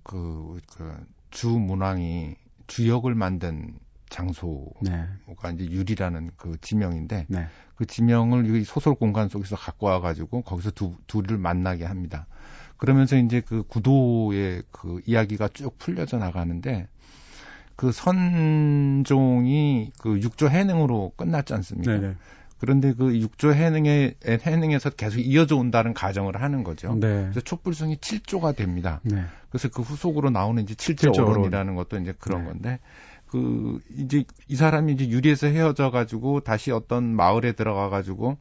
그, 0.01 0.59
그, 0.75 1.05
주 1.29 1.49
문왕이 1.49 2.35
주역을 2.67 3.15
만든 3.15 3.73
장소가 4.09 4.79
네, 4.81 5.07
이제 5.55 5.65
유리라는 5.65 6.31
그 6.37 6.57
지명인데 6.61 7.25
네, 7.27 7.47
그 7.75 7.85
지명을 7.85 8.55
이 8.55 8.63
소설 8.63 8.93
공간 8.93 9.27
속에서 9.27 9.55
갖고 9.55 9.87
와가지고 9.87 10.43
거기서 10.43 10.71
두, 10.71 10.95
둘을 11.07 11.39
만나게 11.39 11.85
합니다. 11.85 12.27
그러면서 12.77 13.17
이제 13.17 13.41
그 13.41 13.63
구도의 13.63 14.63
그 14.71 15.01
이야기가 15.05 15.47
쭉 15.49 15.77
풀려져 15.79 16.17
나가는데 16.17 16.87
그 17.75 17.91
선종이 17.91 19.91
그 19.99 20.21
육조 20.21 20.49
해능으로 20.49 21.13
끝났지 21.15 21.53
않습니까? 21.53 21.93
네, 21.93 21.99
네, 21.99 22.15
그런데 22.59 22.93
그 22.93 23.19
육조 23.19 23.53
해능의 23.53 24.15
해능에서 24.25 24.91
계속 24.91 25.19
이어져 25.19 25.57
온다는 25.57 25.93
가정을 25.93 26.41
하는 26.41 26.63
거죠. 26.63 26.95
네, 26.95 27.23
그래서 27.23 27.41
촛불승이 27.41 27.97
7조가 27.97 28.55
됩니다. 28.55 29.01
네, 29.03 29.23
그래서 29.49 29.69
그 29.69 29.81
후속으로 29.81 30.29
나오는 30.29 30.61
이제 30.63 30.75
칠조 30.75 31.11
칠조 31.11 31.25
어론이라는 31.25 31.75
것도 31.75 31.97
이제 31.97 32.13
그런 32.19 32.43
네. 32.43 32.49
건데 32.49 32.79
그 33.27 33.79
이제 33.97 34.23
이 34.47 34.55
사람이 34.55 34.93
이제 34.93 35.09
유리에서 35.09 35.47
헤어져 35.47 35.89
가지고 35.89 36.41
다시 36.41 36.71
어떤 36.71 37.03
마을에 37.03 37.53
들어가 37.53 37.89
가지고 37.89 38.37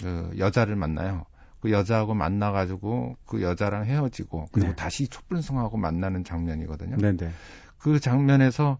그 0.00 0.30
여자를 0.38 0.76
만나요. 0.76 1.26
그 1.60 1.72
여자하고 1.72 2.14
만나 2.14 2.52
가지고 2.52 3.16
그 3.26 3.42
여자랑 3.42 3.84
헤어지고 3.84 4.46
그리고 4.52 4.70
네. 4.70 4.76
다시 4.76 5.08
촛불승하고 5.08 5.76
만나는 5.76 6.24
장면이거든요. 6.24 6.96
네, 6.96 7.16
네, 7.16 7.30
그 7.80 7.98
장면에서 7.98 8.78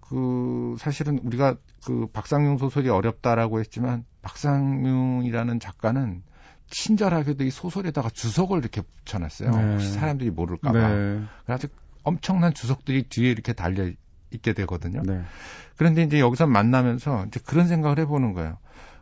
그 0.00 0.76
사실은 0.78 1.18
우리가 1.22 1.56
그 1.84 2.08
박상용 2.12 2.58
소설이 2.58 2.88
어렵다라고 2.88 3.60
했지만 3.60 4.04
박상용이라는 4.22 5.60
작가는 5.60 6.22
친절하게도 6.68 7.44
이 7.44 7.50
소설에다가 7.50 8.10
주석을 8.10 8.58
이렇게 8.58 8.82
붙여놨어요. 8.82 9.50
네. 9.50 9.72
혹시 9.72 9.92
사람들이 9.92 10.30
모를까봐. 10.30 10.78
네, 10.78 11.22
그래서 11.46 11.68
엄청난 12.02 12.52
주석들이 12.52 13.04
뒤에 13.04 13.30
이렇게 13.30 13.52
달려 13.52 13.90
있게 14.30 14.52
되거든요. 14.52 15.02
네, 15.04 15.22
그런데 15.76 16.02
이제 16.02 16.20
여기서 16.20 16.46
만나면서 16.46 17.26
이제 17.26 17.40
그런 17.44 17.68
생각을 17.68 17.98
해보는 18.00 18.32
거예요. 18.32 18.58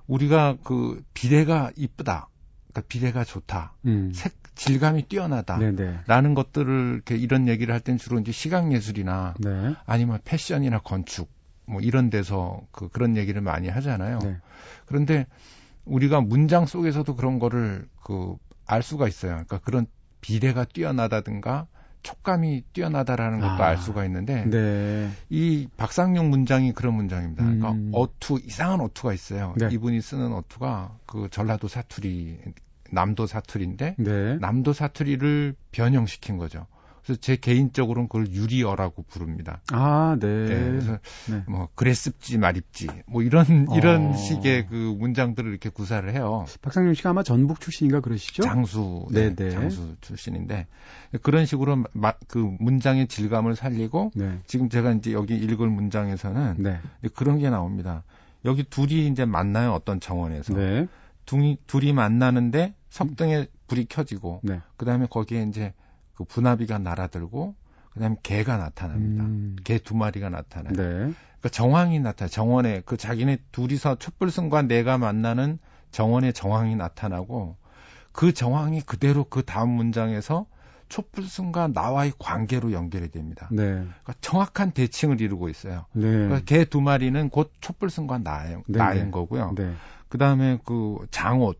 우리가 0.06 0.56
그 0.64 1.02
비례가 1.14 1.70
이쁘다. 1.76 2.28
그러니까 2.68 2.88
비례가 2.88 3.24
좋다. 3.24 3.74
음, 3.86 4.12
색, 4.14 4.34
질감이 4.58 5.08
뛰어나다. 5.08 5.58
네, 5.58 5.72
네, 5.72 5.98
라는 6.06 6.34
것들을 6.34 6.92
이렇게 6.94 7.16
이런 7.16 7.48
얘기를 7.48 7.72
할땐 7.72 7.96
주로 7.98 8.18
이제 8.20 8.32
시각 8.32 8.72
예술이나 8.72 9.34
네, 9.38 9.74
아니면 9.86 10.18
패션이나 10.24 10.80
건축 10.80 11.30
뭐 11.66 11.80
이런 11.80 12.10
데서 12.10 12.60
그 12.72 12.88
그런 12.88 13.16
얘기를 13.16 13.40
많이 13.40 13.68
하잖아요. 13.68 14.18
네, 14.20 14.36
그런데 14.86 15.26
우리가 15.84 16.20
문장 16.20 16.66
속에서도 16.66 17.16
그런 17.16 17.38
거를 17.38 17.88
그 18.02 18.36
알 18.68 18.82
수가 18.82 19.08
있어요. 19.08 19.32
그러니까 19.32 19.58
그런 19.58 19.86
비례가 20.20 20.64
뛰어나다든가 20.64 21.66
촉감이 22.02 22.64
뛰어나다라는 22.72 23.40
것도 23.40 23.50
아, 23.50 23.66
알 23.66 23.78
수가 23.78 24.04
있는데 24.04 24.44
네, 24.48 25.10
이 25.30 25.66
박상용 25.76 26.30
문장이 26.30 26.72
그런 26.72 26.94
문장입니다. 26.94 27.42
그러니까 27.42 27.72
음. 27.72 27.90
어투 27.92 28.40
이상한 28.44 28.80
어투가 28.80 29.14
있어요. 29.14 29.54
네. 29.56 29.68
이분이 29.72 30.00
쓰는 30.00 30.32
어투가 30.32 30.96
그 31.06 31.28
전라도 31.30 31.66
사투리, 31.66 32.38
남도 32.90 33.26
사투리인데 33.26 33.96
네, 33.98 34.36
남도 34.36 34.72
사투리를 34.72 35.54
변형시킨 35.72 36.38
거죠. 36.38 36.66
그래서 37.08 37.22
제 37.22 37.36
개인적으로는 37.36 38.06
그걸 38.06 38.30
유리어라고 38.30 39.02
부릅니다. 39.04 39.62
아, 39.72 40.18
네, 40.20 40.26
예, 40.26 40.48
그래서 40.48 40.98
네. 41.30 41.42
뭐 41.48 41.70
그랬습지 41.74 42.36
말입지 42.36 42.88
뭐 43.06 43.22
이런 43.22 43.66
이런 43.74 44.08
어. 44.08 44.12
식의 44.12 44.66
그 44.66 44.74
문장들을 44.74 45.50
이렇게 45.50 45.70
구사를 45.70 46.12
해요. 46.12 46.44
박상용 46.60 46.92
씨가 46.92 47.10
아마 47.10 47.22
전북 47.22 47.60
출신인가 47.60 48.00
그러시죠? 48.00 48.42
장수, 48.42 49.06
네, 49.10 49.34
네, 49.34 49.46
네. 49.46 49.50
장수 49.50 49.96
출신인데 50.02 50.66
그런 51.22 51.46
식으로 51.46 51.84
마, 51.92 52.12
그 52.26 52.54
문장의 52.60 53.08
질감을 53.08 53.56
살리고 53.56 54.10
네, 54.14 54.40
지금 54.46 54.68
제가 54.68 54.92
이제 54.92 55.14
여기 55.14 55.34
읽을 55.34 55.66
문장에서는 55.66 56.56
네, 56.58 56.78
그런 57.14 57.38
게 57.38 57.48
나옵니다. 57.48 58.04
여기 58.44 58.64
둘이 58.64 59.06
이제 59.06 59.24
만나요 59.24 59.72
어떤 59.72 59.98
정원에서 59.98 60.52
네, 60.52 60.86
둘이 61.24 61.56
둘이 61.66 61.94
만나는데 61.94 62.74
석등에 62.90 63.46
불이 63.66 63.86
켜지고 63.86 64.40
네, 64.42 64.60
그다음에 64.76 65.06
거기에 65.06 65.42
이제 65.44 65.74
그 66.14 66.24
분화비가 66.24 66.78
날아들고 66.78 67.54
그다음에 67.90 68.16
개가 68.22 68.56
나타납니다. 68.56 69.24
음, 69.24 69.56
개두 69.64 69.94
마리가 69.94 70.30
나타나요. 70.30 70.72
네, 70.74 70.82
그러니까 70.82 71.48
정황이 71.50 72.00
나타나 72.00 72.28
정원에 72.28 72.82
그 72.84 72.96
자기네 72.96 73.38
둘이서 73.52 73.96
촛불승과 73.96 74.62
내가 74.62 74.98
만나는 74.98 75.58
정원의 75.90 76.32
정황이 76.32 76.76
나타나고 76.76 77.56
그 78.12 78.32
정황이 78.32 78.80
그대로 78.80 79.24
그 79.24 79.44
다음 79.44 79.70
문장에서 79.70 80.46
촛불승과 80.88 81.68
나와의 81.68 82.12
관계로 82.18 82.72
연결이 82.72 83.10
됩니다. 83.10 83.48
네, 83.52 83.64
그러니까 83.64 84.14
정확한 84.20 84.72
대칭을 84.72 85.20
이루고 85.20 85.48
있어요. 85.50 85.84
네, 85.92 86.02
그러니까 86.02 86.40
개 86.46 86.64
두 86.64 86.80
마리는 86.80 87.28
곧 87.28 87.52
촛불승과 87.60 88.18
나인, 88.18 88.62
네, 88.66 88.78
나인 88.78 89.04
네. 89.06 89.10
거고요. 89.10 89.54
네, 89.56 89.72
그 90.08 90.18
다음에 90.18 90.58
그 90.64 91.06
장옷 91.10 91.58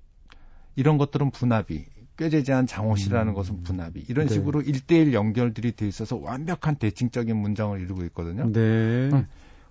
이런 0.79 0.97
것들은 0.97 1.33
분합이 1.33 1.87
꾀재재한 2.17 2.69
장호시라는 2.69 3.33
음. 3.33 3.35
것은 3.35 3.63
분합이 3.65 4.05
이런 4.09 4.29
네. 4.29 4.35
식으로 4.35 4.61
일대일 4.63 5.13
연결들이 5.13 5.73
돼 5.73 5.89
있어서 5.89 6.17
완벽한 6.17 6.77
대칭적인 6.77 7.37
문장을 7.37 7.81
이루고 7.81 8.05
있거든요. 8.05 8.51
네. 8.53 8.61
음. 8.61 9.27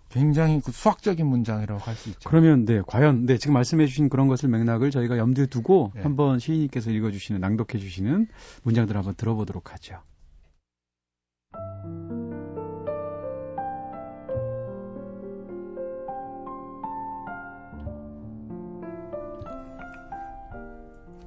굉장히 0.09 0.61
그 0.61 0.71
수학적인 0.73 1.25
문장이라고 1.25 1.79
할 1.79 1.95
수 1.95 2.09
있죠. 2.09 2.29
그러면 2.29 2.65
네 2.65 2.81
과연 2.85 3.25
네 3.25 3.37
지금 3.37 3.53
말씀해 3.53 3.85
주신 3.87 4.09
그런 4.09 4.27
것을 4.27 4.49
맥락을 4.49 4.91
저희가 4.91 5.17
염두에 5.17 5.45
두고 5.45 5.91
네. 5.95 6.01
한번 6.01 6.39
시인님께서 6.39 6.91
읽어 6.91 7.11
주시는 7.11 7.39
낭독해 7.39 7.79
주시는 7.79 8.27
문장들 8.63 8.95
을 8.95 8.99
한번 8.99 9.15
들어보도록 9.15 9.71
하죠. 9.73 10.01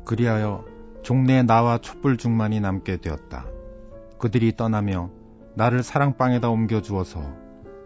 그리하여 0.05 0.65
종래에 1.03 1.43
나와 1.43 1.79
촛불 1.79 2.17
중만이 2.17 2.61
남게 2.61 2.99
되었다. 2.99 3.47
그들이 4.19 4.57
떠나며 4.57 5.11
나를 5.55 5.83
사랑방에다 5.83 6.51
옮겨 6.51 6.83
주어서 6.83 7.23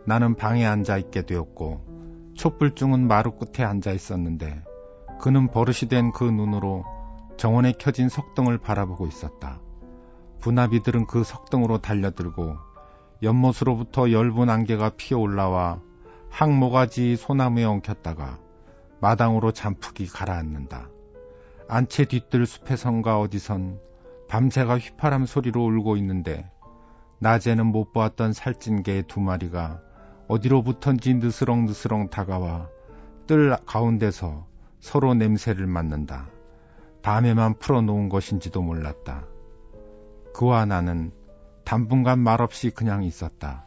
나는 0.07 0.35
방에 0.35 0.67
앉아 0.67 0.99
있게 0.99 1.23
되었고 1.23 2.33
촛불중은 2.35 3.07
마루 3.07 3.33
끝에 3.33 3.65
앉아 3.65 3.93
있었는데 3.93 4.63
그는 5.21 5.49
버릇이 5.49 5.89
된 5.89 6.13
그 6.13 6.25
눈으로 6.25 6.85
정원에 7.37 7.73
켜진 7.73 8.09
석등을 8.09 8.59
바라보고 8.59 9.07
있었다. 9.07 9.61
분합이들은 10.41 11.07
그 11.07 11.25
석등으로 11.25 11.79
달려들고 11.79 12.57
연못으로부터 13.23 14.11
엷은 14.11 14.51
안개가 14.51 14.91
피어 14.97 15.19
올라와 15.19 15.81
항모가지 16.31 17.17
소나무에 17.17 17.65
엉켰다가 17.65 18.39
마당으로 19.01 19.53
잔푹이 19.53 20.09
가라앉는다. 20.09 20.89
안채 21.67 22.05
뒤뜰 22.05 22.47
숲의 22.47 22.77
성가 22.77 23.19
어디선 23.21 23.81
밤새가 24.29 24.79
휘파람 24.79 25.25
소리로 25.25 25.65
울고 25.65 25.97
있는데 25.97 26.51
낮에는 27.21 27.67
못 27.67 27.93
보았던 27.93 28.35
살찐 28.35 28.83
개 28.83 29.03
두 29.03 29.21
마리가 29.21 29.81
어디로부턴지 30.29 31.15
느스렁느스렁 31.15 32.11
다가와 32.11 32.69
뜰 33.27 33.57
가운데서 33.65 34.47
서로 34.81 35.15
냄새를 35.15 35.67
맡는다. 35.67 36.29
밤에만 37.03 37.59
풀어놓은 37.59 38.09
것인지도 38.11 38.61
몰랐다. 38.63 39.25
그와 40.35 40.67
나는 40.67 41.13
당분간 41.65 42.19
말없이 42.19 42.71
그냥 42.71 43.05
있었다. 43.05 43.65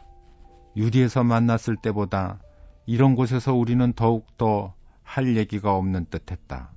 유리에서 0.76 1.24
만났을 1.24 1.76
때보다 1.76 2.38
이런 2.86 3.16
곳에서 3.16 3.54
우리는 3.54 3.92
더욱더 3.92 4.74
할 5.02 5.36
얘기가 5.36 5.74
없는 5.74 6.06
듯 6.10 6.30
했다. 6.30 6.72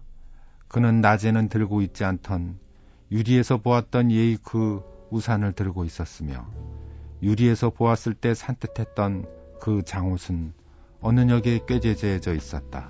그는 0.71 1.01
낮에는 1.01 1.49
들고 1.49 1.81
있지 1.81 2.05
않던 2.05 2.57
유리에서 3.11 3.57
보았던 3.57 4.09
예의 4.09 4.37
그 4.41 4.81
우산을 5.09 5.51
들고 5.51 5.83
있었으며 5.83 6.49
유리에서 7.21 7.71
보았을 7.71 8.13
때 8.13 8.33
산뜻했던 8.33 9.25
그 9.59 9.81
장옷은 9.83 10.53
어느 11.01 11.19
녁에 11.19 11.59
꾀재재해져 11.67 12.33
있었다. 12.35 12.89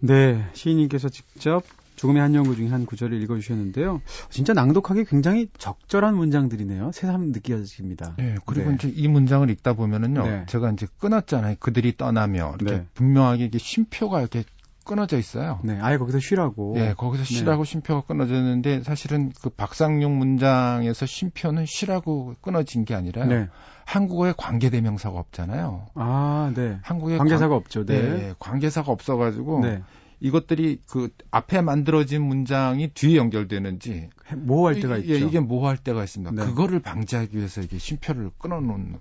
네 0.00 0.44
시인님께서 0.52 1.08
직접 1.10 1.62
죽음의 1.96 2.20
한 2.20 2.34
연구 2.34 2.56
중에 2.56 2.68
한 2.68 2.86
구절을 2.86 3.22
읽어주셨는데요. 3.22 4.00
진짜 4.30 4.52
낭독하기 4.52 5.04
굉장히 5.04 5.48
적절한 5.58 6.16
문장들이네요. 6.16 6.92
새삼 6.92 7.32
느껴집니다. 7.32 8.16
예, 8.20 8.36
그리고 8.46 8.70
네. 8.70 8.76
이제 8.76 8.92
이 8.94 9.08
문장을 9.08 9.48
읽다 9.50 9.74
보면은요, 9.74 10.22
네. 10.26 10.44
제가 10.46 10.70
이제 10.70 10.86
끊었잖아요. 10.98 11.56
그들이 11.58 11.96
떠나며 11.96 12.56
이렇게 12.60 12.78
네. 12.78 12.86
분명하게 12.94 13.44
이게 13.44 13.58
쉼표가 13.58 14.20
이렇게 14.20 14.44
끊어져 14.84 15.18
있어요. 15.18 15.60
네, 15.64 15.78
아예 15.80 15.96
거기서 15.96 16.20
쉬라고. 16.20 16.74
예, 16.76 16.94
거기서 16.96 17.24
쉬라고 17.24 17.64
쉼표가 17.64 18.02
끊어졌는데 18.02 18.82
사실은 18.82 19.32
그 19.42 19.48
박상용 19.48 20.18
문장에서 20.18 21.06
쉼표는 21.06 21.64
쉬라고 21.66 22.34
끊어진 22.42 22.84
게 22.84 22.94
아니라 22.94 23.24
네. 23.24 23.48
한국어에 23.86 24.34
관계대명사가 24.36 25.18
없잖아요. 25.18 25.86
아, 25.94 26.52
네. 26.54 26.78
한국에 26.82 27.16
관계사가 27.16 27.54
없죠. 27.54 27.86
관, 27.86 27.86
네. 27.86 28.02
네, 28.02 28.34
관계사가 28.38 28.92
없어가지고 28.92 29.60
네. 29.60 29.82
이것들이 30.20 30.80
그 30.86 31.10
앞에 31.30 31.60
만들어진 31.60 32.22
문장이 32.22 32.88
뒤에 32.94 33.16
연결되는지 33.16 34.08
모호할 34.36 34.80
때가 34.80 34.98
이- 34.98 35.08
예, 35.10 35.14
있죠. 35.14 35.26
이게 35.26 35.40
모호할 35.40 35.76
때가 35.76 36.02
있습니다. 36.04 36.32
네. 36.32 36.44
그거를 36.50 36.80
방지하기 36.80 37.36
위해서 37.36 37.60
이게 37.60 37.78
쉼표를 37.78 38.30
끊어놓는 38.38 38.98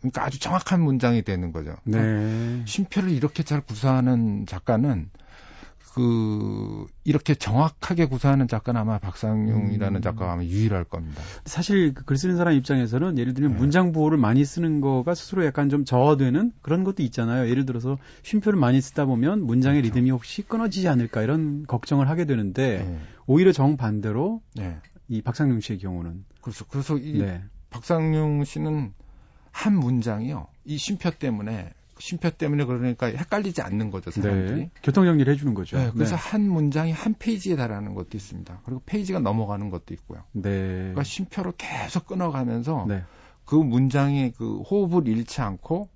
그러니까 0.00 0.24
아주 0.24 0.38
정확한 0.40 0.80
문장이 0.82 1.22
되는 1.22 1.52
거죠. 1.52 1.76
네. 1.84 2.62
쉼표를 2.66 3.10
이렇게 3.10 3.42
잘 3.42 3.60
구사하는 3.60 4.46
작가는 4.46 5.10
그 5.94 6.86
이렇게 7.04 7.34
정확하게 7.34 8.06
구사하는 8.06 8.48
작가는 8.48 8.80
아마 8.80 8.98
박상용이라는 8.98 9.96
음. 9.96 10.02
작가가 10.02 10.32
아마 10.32 10.42
유일할 10.42 10.84
겁니다. 10.84 11.20
사실 11.44 11.92
그글 11.92 12.16
쓰는 12.16 12.38
사람 12.38 12.54
입장에서는 12.54 13.18
예를 13.18 13.34
들면 13.34 13.52
네. 13.52 13.58
문장 13.58 13.92
보호를 13.92 14.16
많이 14.16 14.42
쓰는 14.42 14.80
거가 14.80 15.14
스스로 15.14 15.44
약간 15.44 15.68
좀 15.68 15.84
저하되는 15.84 16.52
그런 16.62 16.84
것도 16.84 17.02
있잖아요. 17.02 17.46
예를 17.50 17.66
들어서 17.66 17.98
쉼표를 18.22 18.58
많이 18.58 18.80
쓰다 18.80 19.04
보면 19.04 19.44
문장의 19.44 19.82
그렇죠. 19.82 19.94
리듬이 19.94 20.10
혹시 20.10 20.40
끊어지지 20.40 20.88
않을까 20.88 21.22
이런 21.22 21.66
걱정을 21.66 22.08
하게 22.08 22.24
되는데 22.24 22.84
네. 22.86 23.00
오히려 23.26 23.52
정반대로 23.52 24.40
네. 24.54 24.78
이 25.08 25.20
박상용 25.20 25.60
씨의 25.60 25.78
경우는 25.78 26.24
그래서 26.40 26.64
그래서 26.70 26.96
이 26.96 27.18
네. 27.18 27.42
박상용 27.68 28.44
씨는 28.44 28.94
한 29.50 29.78
문장이요. 29.78 30.46
이 30.64 30.78
쉼표 30.78 31.10
때문에 31.18 31.74
쉼표 32.02 32.30
때문에 32.30 32.64
그러니까 32.64 33.06
헷갈리지 33.06 33.62
않는 33.62 33.92
거죠 33.92 34.10
사람들이. 34.10 34.60
네. 34.62 34.70
교통 34.82 35.04
정리를 35.04 35.32
해주는 35.32 35.54
거죠. 35.54 35.78
네, 35.78 35.92
그래서 35.94 36.16
한 36.16 36.42
문장이 36.48 36.90
한 36.90 37.14
페이지에 37.16 37.54
달하는 37.54 37.94
것도 37.94 38.08
있습니다. 38.14 38.60
그리고 38.64 38.82
페이지가 38.86 39.20
넘어가는 39.20 39.70
것도 39.70 39.94
있고요. 39.94 40.24
네. 40.32 40.50
그러니까 40.50 41.04
쉼표를 41.04 41.52
계속 41.56 42.06
끊어가면서 42.08 42.86
네. 42.88 43.04
그 43.44 43.54
문장의 43.54 44.32
그 44.32 44.62
호흡을 44.62 45.06
잃지 45.06 45.42
않고 45.42 45.90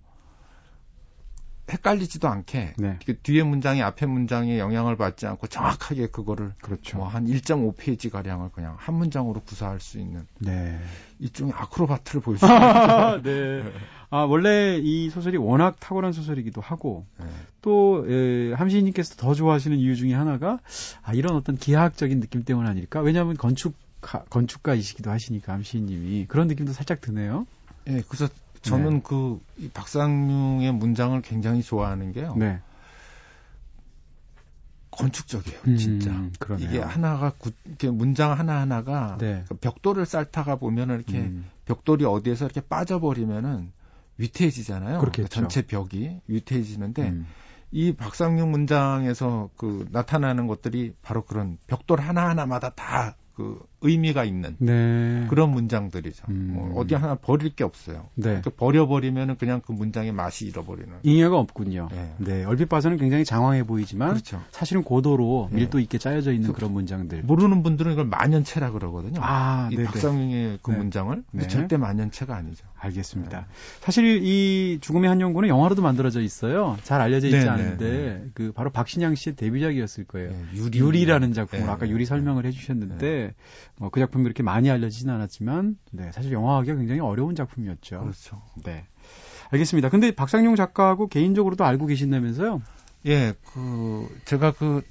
헷갈리지도 1.70 2.28
않게 2.28 2.74
네. 2.78 2.98
그 3.04 3.18
뒤에 3.18 3.42
문장이 3.42 3.82
앞에 3.82 4.06
문장에 4.06 4.58
영향을 4.58 4.96
받지 4.96 5.26
않고 5.26 5.48
정확하게 5.48 6.08
그거를 6.08 6.52
그렇죠. 6.62 6.98
뭐 6.98 7.08
한 7.08 7.26
1.5페이지 7.26 8.10
가량을 8.10 8.50
그냥 8.52 8.76
한 8.78 8.94
문장으로 8.94 9.40
구사할 9.40 9.80
수 9.80 9.98
있는 9.98 10.26
네. 10.38 10.78
일종의 11.18 11.54
아크로바트를 11.54 12.20
보일 12.20 12.38
수 12.38 12.46
있는 12.46 13.22
네. 13.22 13.72
아, 14.10 14.18
원래 14.20 14.78
이 14.78 15.10
소설이 15.10 15.36
워낙 15.36 15.76
탁월한 15.80 16.12
소설이기도 16.12 16.60
하고 16.60 17.04
네. 17.18 17.26
또 17.62 18.04
에, 18.08 18.52
함시인님께서 18.52 19.16
더 19.16 19.34
좋아하시는 19.34 19.76
이유 19.78 19.96
중에 19.96 20.14
하나가 20.14 20.60
아, 21.02 21.12
이런 21.14 21.34
어떤 21.34 21.56
기하학적인 21.56 22.20
느낌 22.20 22.44
때문 22.44 22.66
아닐까? 22.66 23.00
왜냐하면 23.00 23.36
건축 23.36 23.74
건축가이시기도 24.30 25.10
하시니까 25.10 25.52
함시인님이 25.52 26.26
그런 26.28 26.46
느낌도 26.46 26.72
살짝 26.72 27.00
드네요. 27.00 27.44
예, 27.88 28.02
그래서 28.08 28.28
저는 28.62 28.94
네. 28.94 29.02
그이 29.02 29.68
박상용의 29.70 30.72
문장을 30.72 31.20
굉장히 31.22 31.62
좋아하는 31.62 32.12
게요. 32.12 32.34
네. 32.36 32.60
건축적이에요, 34.90 35.58
음, 35.66 35.76
진짜. 35.76 36.10
그러네요. 36.38 36.66
이게 36.66 36.78
하나가 36.80 37.30
구- 37.36 37.52
이렇게 37.66 37.90
문장 37.90 38.32
하나 38.38 38.60
하나가 38.60 39.18
네. 39.20 39.44
벽돌을 39.60 40.06
쌓다가 40.06 40.56
보면은 40.56 40.96
이렇게 40.96 41.18
음, 41.18 41.50
벽돌이 41.66 42.04
어디에서 42.04 42.46
이렇게 42.46 42.62
빠져버리면은 42.62 43.72
위태해지잖아요. 44.16 45.00
그렇겠죠. 45.00 45.28
전체 45.28 45.62
벽이 45.66 46.20
위태해지는데 46.26 47.10
음. 47.10 47.26
이 47.70 47.92
박상용 47.92 48.50
문장에서 48.50 49.50
그 49.58 49.86
나타나는 49.90 50.46
것들이 50.46 50.94
바로 51.02 51.24
그런 51.26 51.58
벽돌 51.66 52.00
하나 52.00 52.28
하나마다 52.30 52.70
다 52.70 53.16
그 53.36 53.62
의미가 53.88 54.24
있는 54.24 54.56
네. 54.58 55.26
그런 55.28 55.50
문장들이죠. 55.50 56.24
음. 56.28 56.50
뭐 56.54 56.80
어디 56.80 56.94
하나 56.94 57.14
버릴 57.14 57.54
게 57.54 57.64
없어요. 57.64 58.08
네. 58.14 58.32
이렇게 58.32 58.50
버려버리면은 58.50 59.36
그냥 59.36 59.60
그 59.64 59.72
문장의 59.72 60.12
맛이 60.12 60.46
잃어버리는. 60.46 60.92
잉여가 61.02 61.38
없군요. 61.38 61.88
네. 61.92 62.14
네. 62.18 62.44
얼핏 62.44 62.68
봐서는 62.68 62.96
굉장히 62.98 63.24
장황해 63.24 63.64
보이지만 63.64 64.10
그렇죠. 64.10 64.42
사실은 64.50 64.82
고도로 64.82 65.48
네. 65.50 65.58
밀도 65.58 65.80
있게 65.80 65.98
짜여져 65.98 66.32
있는 66.32 66.48
그래서 66.48 66.56
그런 66.56 66.72
문장들. 66.72 67.22
모르는 67.22 67.62
분들은 67.62 67.92
이걸 67.92 68.06
만연체라 68.06 68.70
그러거든요. 68.70 69.20
아, 69.22 69.68
이 69.72 69.76
네. 69.76 69.84
박상용의 69.84 70.58
그 70.62 70.70
네. 70.70 70.76
문장을 70.76 71.22
네. 71.30 71.46
절대 71.48 71.76
만연체가 71.76 72.34
아니죠. 72.34 72.66
알겠습니다. 72.78 73.38
네. 73.40 73.46
사실 73.80 74.22
이 74.24 74.78
죽음의 74.80 75.08
한 75.08 75.20
연구는 75.20 75.48
영화로도 75.48 75.82
만들어져 75.82 76.20
있어요. 76.20 76.76
잘 76.82 77.00
알려져 77.00 77.28
있지 77.28 77.38
네, 77.38 77.44
네, 77.44 77.50
않은데 77.50 78.24
그 78.34 78.52
바로 78.52 78.70
박신양 78.70 79.14
씨의 79.14 79.36
데뷔작이었을 79.36 80.04
거예요. 80.04 80.30
네, 80.30 80.44
유리. 80.54 80.78
유리 80.78 81.04
라는 81.06 81.32
작품을 81.32 81.66
네, 81.66 81.70
아까 81.70 81.86
네, 81.86 81.92
유리 81.92 82.04
네. 82.04 82.08
설명을 82.08 82.44
해주셨는데 82.46 83.34
뭐 83.78 83.90
그 83.90 84.00
작품이 84.00 84.22
그렇게 84.24 84.42
많이 84.42 84.70
알려지진 84.70 85.10
않았지만 85.10 85.76
네, 85.92 86.10
사실 86.12 86.32
영화하기가 86.32 86.76
굉장히 86.76 87.00
어려운 87.00 87.34
작품이었죠. 87.34 88.00
그렇죠. 88.00 88.42
네. 88.64 88.86
알겠습니다. 89.50 89.90
근데 89.90 90.10
박상용 90.10 90.56
작가하고 90.56 91.08
개인적으로도 91.08 91.64
알고 91.64 91.86
계신다면서요? 91.86 92.62
예, 93.06 93.34
그 93.52 94.08
제가 94.24 94.52
그, 94.52 94.82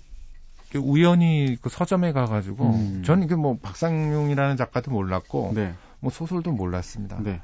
그 0.71 0.77
우연히 0.77 1.57
그 1.61 1.69
서점에 1.69 2.13
가가지고 2.13 2.69
음. 2.69 3.03
저는 3.03 3.27
그뭐 3.27 3.57
박상용이라는 3.61 4.55
작가도 4.55 4.91
몰랐고 4.91 5.51
네. 5.55 5.73
뭐 5.99 6.11
소설도 6.11 6.51
몰랐습니다. 6.51 7.19
네. 7.21 7.41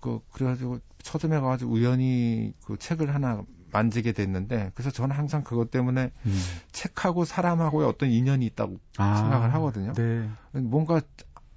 그 0.00 0.20
그래가지고 0.32 0.78
서점에 1.02 1.40
가가지고 1.40 1.72
우연히 1.72 2.52
그 2.64 2.76
책을 2.78 3.14
하나 3.14 3.42
만지게 3.72 4.12
됐는데 4.12 4.70
그래서 4.74 4.90
저는 4.90 5.16
항상 5.16 5.42
그것 5.42 5.70
때문에 5.70 6.12
음. 6.26 6.40
책하고 6.70 7.24
사람하고의 7.24 7.88
어떤 7.88 8.10
인연이 8.10 8.46
있다고 8.46 8.78
아, 8.98 9.16
생각을 9.16 9.54
하거든요. 9.54 9.92
네. 9.94 10.28
뭔가 10.52 11.00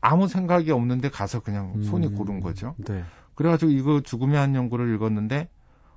아무 0.02 0.28
생각이 0.28 0.72
없는데 0.72 1.10
가서 1.10 1.42
그냥 1.42 1.74
음. 1.76 1.84
손이 1.84 2.16
고른 2.16 2.40
거죠. 2.40 2.76
네. 2.78 3.04
그래가지고 3.36 3.72
이거 3.72 4.02
죽음의 4.02 4.38
한 4.38 4.56
연구를 4.56 4.94
읽었는데 4.96 5.50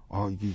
아 0.08 0.28
이게 0.30 0.54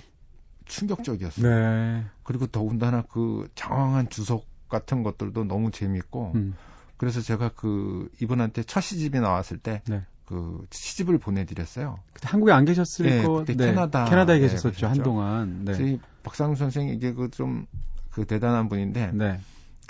충격적이었어요. 0.65 1.47
네. 1.47 2.05
그리고 2.23 2.47
더군다나 2.47 3.03
그 3.03 3.47
장황한 3.55 4.09
주석 4.09 4.45
같은 4.69 5.03
것들도 5.03 5.45
너무 5.45 5.71
재밌고 5.71 6.33
음. 6.35 6.55
그래서 6.97 7.21
제가 7.21 7.49
그 7.55 8.09
이분한테 8.21 8.63
첫 8.63 8.81
시집이 8.81 9.19
나왔을 9.19 9.57
때 9.57 9.81
네. 9.87 10.03
그 10.25 10.65
시집을 10.71 11.17
보내드렸어요. 11.17 11.99
그때 12.13 12.27
한국에 12.29 12.51
안 12.51 12.65
계셨을 12.65 13.05
네, 13.05 13.23
거. 13.23 13.39
그때 13.39 13.55
캐나다에 13.55 14.09
캐나다에 14.09 14.39
계셨었죠 14.39 14.69
계셨죠. 14.69 14.87
한동안. 14.87 15.65
네. 15.65 15.73
이 15.79 15.99
박상수 16.23 16.59
선생이 16.59 16.93
이게 16.93 17.13
그좀그 17.13 18.25
대단한 18.27 18.69
분인데 18.69 19.11
네. 19.13 19.39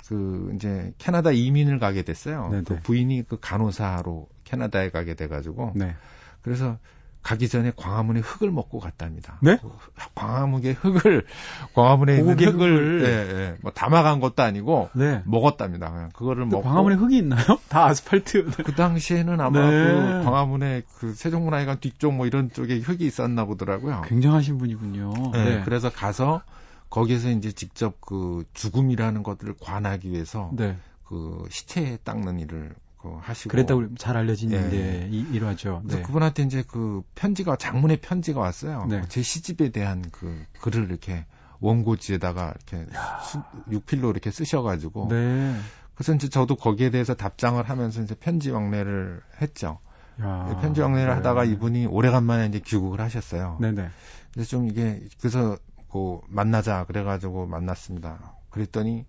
그 0.08 0.52
이제 0.54 0.92
캐나다 0.98 1.30
이민을 1.30 1.78
가게 1.78 2.02
됐어요. 2.02 2.48
네네. 2.50 2.64
그 2.64 2.80
부인이 2.80 3.24
그 3.28 3.38
간호사로 3.40 4.28
캐나다에 4.44 4.90
가게 4.90 5.14
돼가지고 5.14 5.72
네. 5.76 5.94
그래서 6.42 6.78
가기 7.24 7.48
전에 7.48 7.72
광화문에 7.74 8.20
흙을 8.20 8.50
먹고 8.50 8.78
갔답니다. 8.78 9.38
네? 9.40 9.56
그 9.56 9.70
광화문에 10.14 10.72
흙을 10.72 11.24
광화문에 11.72 12.18
있는 12.18 12.38
흙을 12.38 12.52
흙을. 12.52 13.02
예, 13.02 13.08
예, 13.08 13.56
뭐 13.62 13.72
담아간 13.72 14.20
것도 14.20 14.42
아니고 14.42 14.90
네. 14.92 15.22
먹었답니다. 15.24 15.90
그냥 15.90 16.10
그거를 16.12 16.44
또 16.50 16.58
먹고 16.58 16.68
광화문에 16.68 16.96
흙이 16.96 17.16
있나요? 17.16 17.42
다 17.68 17.86
아스팔트. 17.86 18.50
네. 18.50 18.62
그 18.62 18.74
당시에는 18.74 19.40
아마 19.40 19.70
네. 19.70 19.70
그 19.70 20.24
광화문에 20.24 20.82
그 20.98 21.14
세종문화회관 21.14 21.80
뒤쪽 21.80 22.12
뭐 22.14 22.26
이런 22.26 22.52
쪽에 22.52 22.76
흙이 22.78 23.06
있었나 23.06 23.46
보더라고요. 23.46 24.02
굉장하신 24.06 24.58
분이군요. 24.58 25.14
네, 25.32 25.44
네. 25.44 25.62
그래서 25.64 25.90
가서 25.90 26.42
거기에서 26.90 27.30
이제 27.30 27.52
직접 27.52 28.02
그 28.02 28.44
죽음이라는 28.52 29.22
것들을 29.22 29.54
관하기 29.60 30.10
위해서 30.10 30.50
네. 30.52 30.76
그 31.04 31.46
시체 31.48 31.96
닦는 32.04 32.38
일을 32.40 32.74
그 33.04 33.18
하시고 33.20 33.50
그랬다고 33.50 33.94
잘 33.96 34.16
알려진 34.16 34.50
예. 34.52 34.56
예. 34.56 35.08
이, 35.10 35.26
일화죠. 35.30 35.82
그래서 35.82 35.98
네. 35.98 36.02
그분한테 36.02 36.42
이제 36.44 36.64
그 36.66 37.02
편지가 37.14 37.56
장문의 37.56 37.98
편지가 37.98 38.40
왔어요. 38.40 38.86
네. 38.88 39.02
제 39.10 39.20
시집에 39.20 39.68
대한 39.68 40.02
그 40.10 40.42
글을 40.62 40.84
이렇게 40.84 41.26
원고지에다가 41.60 42.54
이렇게 42.56 42.90
수, 43.22 43.42
육필로 43.70 44.10
이렇게 44.10 44.30
쓰셔가지고 44.30 45.08
네. 45.10 45.54
그래서 45.94 46.14
이제 46.14 46.30
저도 46.30 46.56
거기에 46.56 46.90
대해서 46.90 47.14
답장을 47.14 47.62
하면서 47.62 48.00
이제 48.00 48.14
편지 48.14 48.50
왕래를 48.50 49.20
했죠. 49.42 49.80
야. 50.22 50.58
편지 50.62 50.80
왕래를 50.80 51.08
네. 51.08 51.14
하다가 51.16 51.44
이분이 51.44 51.86
오래간만에 51.86 52.46
이제 52.46 52.58
귀국을 52.60 53.02
하셨어요. 53.02 53.58
네네. 53.60 53.90
그래서 54.32 54.48
좀 54.48 54.66
이게 54.66 55.02
그래서 55.18 55.58
그 55.92 56.20
만나자 56.28 56.84
그래가지고 56.84 57.46
만났습니다. 57.46 58.34
그랬더니 58.48 59.04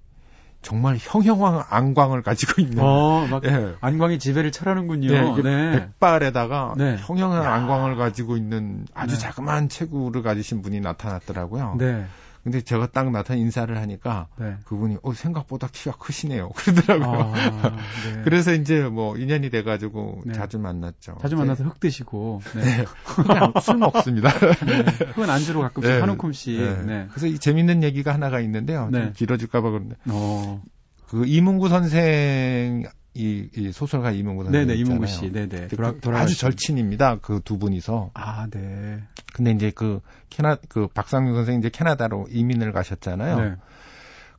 정말 0.65 0.97
형형한 0.99 1.63
안광을 1.69 2.23
가지고 2.23 2.59
있는 2.59 2.79
어, 2.79 3.27
막 3.29 3.45
예. 3.45 3.75
안광이 3.81 4.17
지배를 4.17 4.51
철하는군요. 4.51 5.13
예, 5.13 5.31
이게 5.31 5.43
네. 5.43 5.71
백발에다가 5.71 6.73
네. 6.75 6.97
형형한 6.97 7.45
안광을 7.45 7.95
가지고 7.97 8.35
있는 8.35 8.87
아주 8.95 9.13
네. 9.13 9.21
자그마한 9.21 9.69
체구를 9.69 10.23
가지신 10.23 10.63
분이 10.63 10.79
나타났더라고요. 10.79 11.75
네. 11.77 12.07
근데 12.45 12.61
제가 12.61 12.91
딱 12.91 13.09
나타나 13.09 13.39
인사를 13.39 13.75
하니까 13.75 14.27
네. 14.39 14.57
그분이 14.65 14.97
어 15.01 15.13
생각보다 15.15 15.67
키가 15.67 15.97
크시네요. 15.97 16.49
그러더라고요. 16.55 17.33
아, 17.33 17.71
네. 17.71 18.21
그래서 18.23 18.53
이제 18.53 18.83
뭐 18.83 19.17
인연이 19.17 19.49
돼 19.49 19.63
가지고 19.63 20.21
네. 20.27 20.33
자주 20.33 20.59
만났죠. 20.59 21.17
자주 21.19 21.37
만나서 21.37 21.63
흙 21.63 21.79
드시고. 21.79 22.41
네. 22.53 22.61
네. 22.63 22.85
그냥 23.03 23.51
술 23.63 23.77
먹습니다. 23.77 24.29
네. 24.63 24.83
흙은 25.13 25.27
안주로 25.27 25.61
가끔씩 25.61 25.91
네. 25.91 25.99
한 25.99 26.09
움큼씩. 26.11 26.61
네. 26.61 26.81
네. 26.83 27.07
그래서 27.09 27.25
이 27.25 27.39
재밌는 27.39 27.81
얘기가 27.81 28.13
하나가 28.13 28.39
있는데요. 28.41 28.89
네. 28.91 29.05
좀 29.05 29.13
길어질까 29.13 29.61
봐 29.61 29.71
그런데 29.71 29.95
어. 30.09 30.61
그 31.07 31.25
이문구 31.25 31.67
선생 31.69 32.83
이, 33.15 33.49
이 33.55 33.71
소설가 33.71 34.11
이문구 34.11 34.43
선생 34.43 34.67
네네, 34.67 34.79
이문구 34.79 35.05
있잖아요. 35.05 35.27
씨. 35.27 35.31
네네. 35.31 35.67
그 35.69 35.75
돌아, 35.75 35.87
아주 35.89 36.01
돌아가신. 36.01 36.37
절친입니다. 36.37 37.17
그 37.19 37.39
두 37.43 37.57
분이서. 37.57 38.11
아, 38.13 38.47
네. 38.51 39.01
근데 39.33 39.51
이제 39.51 39.71
그 39.71 40.01
캐나 40.29 40.57
그 40.69 40.87
박상윤 40.87 41.33
선생이 41.33 41.59
이제 41.59 41.69
캐나다로 41.69 42.27
이민을 42.29 42.71
가셨잖아요. 42.73 43.39
네. 43.39 43.55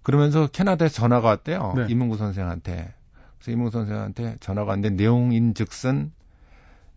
그러면서 0.03 0.47
캐나다에 0.47 0.89
전화가 0.89 1.27
왔대요. 1.29 1.73
네. 1.77 1.87
이문구 1.89 2.17
선생한테. 2.17 2.95
그래서 3.39 3.51
이문구 3.51 3.71
선생한테 3.71 4.37
전화가 4.41 4.71
왔는데 4.71 5.03
내용인 5.03 5.55
즉슨 5.55 6.13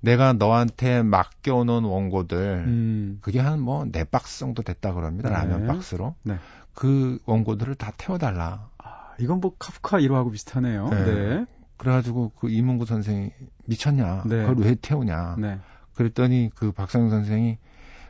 내가 0.02 0.32
너한테 0.34 1.02
맡겨놓은 1.04 1.84
원고들 1.84 2.38
음. 2.68 3.18
그게 3.22 3.40
한 3.40 3.60
뭐 3.60 3.86
네 3.92 4.04
박스 4.06 4.40
정도 4.40 4.62
됐다 4.64 4.94
그럽니다. 4.94 5.30
네. 5.30 5.36
라면 5.36 5.68
박스로. 5.68 6.16
네. 6.24 6.38
그 6.74 7.20
원고들을 7.26 7.76
다 7.76 7.92
태워달라. 7.98 8.70
아, 8.78 9.12
이건 9.20 9.42
뭐 9.42 9.54
카프카 9.60 10.00
일화하고 10.00 10.32
비슷하네요. 10.32 10.90
네. 10.90 11.46
네. 11.80 11.84
그래가지고 11.84 12.32
그 12.40 12.50
이문구 12.50 12.86
선생이 12.86 13.32
미쳤냐? 13.68 14.24
네. 14.26 14.46
그걸 14.46 14.58
왜 14.66 14.76
태우냐? 14.76 15.36
네. 15.40 15.60
그랬더니 15.96 16.50
그 16.56 16.72
박상윤 16.72 17.10
선생이 17.10 17.58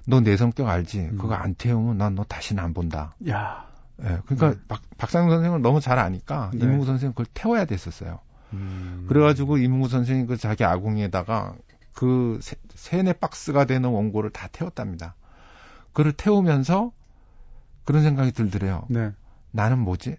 너 0.08 0.22
내 0.22 0.38
성격 0.38 0.68
알지? 0.68 1.00
음. 1.00 1.18
그거 1.18 1.36
안 1.36 1.54
태우면 1.54 1.98
난 1.98 2.16
너 2.16 2.24
다시는 2.24 2.64
안 2.64 2.74
본다. 2.74 3.14
야. 3.30 3.68
예, 4.02 4.18
그러니까 4.26 4.50
음. 4.50 4.64
박, 4.68 4.82
박상윤 4.98 5.30
선생을 5.30 5.62
너무 5.62 5.80
잘 5.82 6.00
아니까 6.00 6.52
네. 6.54 6.66
이문구 6.66 6.86
선생 6.86 7.10
그걸 7.12 7.26
태워야 7.34 7.66
됐었어요. 7.66 8.20
음. 8.54 9.06
그래가지고 9.08 9.58
이문구 9.58 9.88
선생이 9.90 10.26
그 10.26 10.38
자기 10.38 10.64
아궁이에다가 10.64 11.54
그 11.94 12.40
세, 12.42 12.56
세네 12.74 13.14
박스가 13.14 13.66
되는 13.66 13.90
원고를 13.90 14.32
다 14.32 14.48
태웠답니다. 14.52 15.16
그를 15.94 16.12
태우면서 16.14 16.92
그런 17.84 18.02
생각이 18.04 18.32
들더래요. 18.32 18.86
네. 18.90 19.12
나는 19.52 19.80
뭐지? 19.80 20.16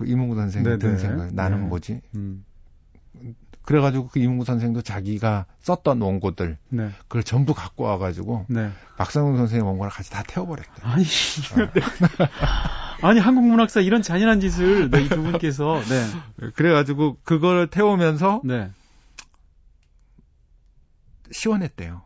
그 0.00 0.06
이문구 0.06 0.34
선생이 0.34 0.64
네네. 0.64 0.78
든 0.78 0.96
생각, 0.96 1.34
나는 1.34 1.60
네. 1.60 1.66
뭐지? 1.66 2.00
음. 2.14 2.42
그래가지고 3.66 4.08
그 4.08 4.18
이문구 4.18 4.46
선생도 4.46 4.80
자기가 4.80 5.44
썼던 5.60 6.00
원고들 6.00 6.56
네. 6.70 6.90
그걸 7.02 7.22
전부 7.22 7.52
갖고 7.52 7.84
와가지고 7.84 8.46
네. 8.48 8.70
박상훈 8.96 9.36
선생의 9.36 9.62
원고를 9.62 9.90
같이 9.90 10.10
다 10.10 10.22
태워버렸대. 10.26 10.70
아니, 10.80 11.04
네. 11.04 11.80
아니 13.02 13.20
한국 13.20 13.44
문학사 13.44 13.82
이런 13.82 14.00
잔인한 14.00 14.40
짓을 14.40 14.90
네, 14.90 15.02
이두 15.02 15.22
분께서 15.22 15.82
네. 15.82 16.50
그래가지고 16.54 17.18
그걸 17.22 17.66
태우면서 17.66 18.40
네. 18.42 18.70
시원했대요. 21.30 22.00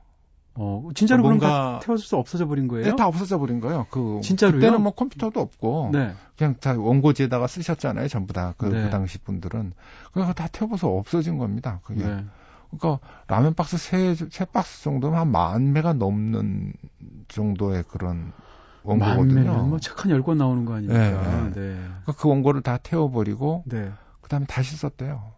어, 0.56 0.88
진짜로 0.94 1.22
그럼 1.24 1.38
뭔가- 1.38 1.78
다 1.78 1.78
태워져서 1.80 2.18
없어져 2.18 2.46
버린 2.46 2.68
거예요? 2.68 2.84
네, 2.90 2.96
다 2.96 3.06
없어져 3.08 3.38
버린 3.38 3.60
거예요. 3.60 3.86
그 3.90 4.20
진짜로요? 4.22 4.60
그때는 4.60 4.82
뭐 4.82 4.92
컴퓨터도 4.92 5.40
없고 5.40 5.90
네. 5.92 6.12
그냥 6.38 6.54
다 6.60 6.74
원고지에다가 6.78 7.46
쓰셨잖아요. 7.48 8.06
전부 8.08 8.32
다그 8.32 8.66
네. 8.66 8.90
당시 8.90 9.18
분들은 9.18 9.72
그거 10.12 10.32
다 10.32 10.46
태워서 10.48 10.88
없어진 10.88 11.38
겁니다. 11.38 11.80
그게. 11.82 12.04
네. 12.06 12.24
그러니까 12.76 13.04
라면 13.26 13.54
박스 13.54 13.76
세, 13.78 14.14
세 14.14 14.44
박스 14.44 14.82
정도면 14.84 15.18
한만 15.18 15.72
매가 15.72 15.92
넘는 15.94 16.72
정도의 17.28 17.84
그런 17.88 18.32
원고거든요. 18.84 19.34
만매면 19.34 19.68
뭐책 19.70 20.04
한열권 20.04 20.38
나오는 20.38 20.64
거 20.64 20.74
아닙니까? 20.74 20.98
네, 21.00 21.10
네. 21.54 21.76
그러니까 21.76 22.12
그 22.16 22.28
원고를 22.28 22.62
다 22.62 22.76
태워버리고 22.78 23.64
네. 23.66 23.90
그다음에 24.20 24.46
다시 24.46 24.76
썼대요. 24.76 25.33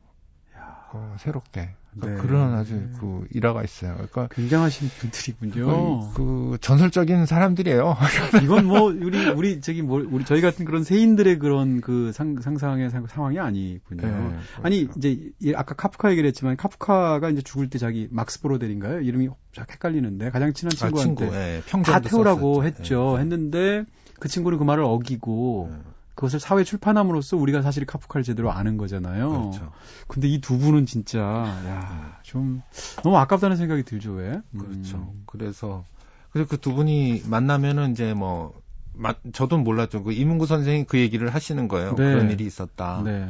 야, 0.96 1.12
그 1.16 1.22
새롭게. 1.22 1.70
그러니까 1.98 2.20
네. 2.22 2.28
그런 2.28 2.52
아주 2.54 2.74
그 3.00 3.26
일화가 3.30 3.64
있어요. 3.64 3.94
그러니까 3.94 4.28
굉장하신 4.34 4.88
분들이군요. 4.98 6.10
그, 6.12 6.14
그 6.14 6.58
전설적인 6.60 7.24
사람들이에요. 7.24 7.96
이건 8.44 8.66
뭐 8.66 8.82
우리 8.90 9.26
우리 9.30 9.60
저기 9.62 9.80
뭐 9.80 10.04
우리 10.10 10.26
저희 10.26 10.42
같은 10.42 10.66
그런 10.66 10.84
세인들의 10.84 11.38
그런 11.38 11.80
그 11.80 12.12
상, 12.12 12.38
상상의 12.38 12.90
상, 12.90 13.06
상황이 13.06 13.38
아니군요. 13.38 14.02
네, 14.06 14.36
아니 14.62 14.82
그렇죠. 14.84 14.98
이제 14.98 15.30
이- 15.40 15.54
아까 15.54 15.74
카프카 15.74 16.10
얘기를 16.10 16.28
했지만 16.28 16.58
카프카가 16.58 17.30
이제 17.30 17.40
죽을 17.40 17.70
때 17.70 17.78
자기 17.78 18.08
막스 18.10 18.42
브로델인가요? 18.42 19.00
이름이 19.00 19.30
쫙 19.54 19.66
헷갈리는데 19.70 20.30
가장 20.30 20.52
친한 20.52 20.72
아, 20.74 20.76
친구한테 20.76 21.24
친구, 21.30 21.34
예, 21.34 21.62
다 21.82 22.00
태우라고 22.00 22.56
썼었죠. 22.56 22.64
했죠. 22.66 23.14
예. 23.16 23.20
했는데 23.22 23.84
그 24.20 24.28
친구는 24.28 24.58
그 24.58 24.64
말을 24.64 24.84
어기고 24.84 25.70
예. 25.72 25.78
그것을 26.16 26.40
사회 26.40 26.64
출판함으로써 26.64 27.36
우리가 27.36 27.62
사실 27.62 27.84
카프카를 27.86 28.24
제대로 28.24 28.50
아는 28.50 28.76
거잖아요. 28.76 29.28
그렇죠. 29.30 29.72
근데 30.08 30.26
이 30.28 30.40
두 30.40 30.58
분은 30.58 30.86
진짜 30.86 31.20
야, 31.20 32.18
좀 32.24 32.62
너무 33.04 33.16
아깝다는 33.18 33.56
생각이 33.56 33.84
들죠, 33.84 34.12
왜? 34.14 34.40
음. 34.50 34.58
그렇죠. 34.58 35.14
그래서 35.26 35.84
그래서 36.32 36.48
그 36.48 36.56
두 36.58 36.74
분이 36.74 37.22
만나면은 37.26 37.92
이제 37.92 38.12
뭐 38.14 38.52
마- 38.94 39.14
저도 39.32 39.58
몰랐죠. 39.58 40.02
그 40.02 40.12
이문구 40.12 40.46
선생이 40.46 40.84
그 40.86 40.98
얘기를 40.98 41.32
하시는 41.32 41.68
거예요. 41.68 41.90
네. 41.90 41.96
그런 41.96 42.30
일이 42.30 42.44
있었다. 42.46 43.02
네. 43.04 43.28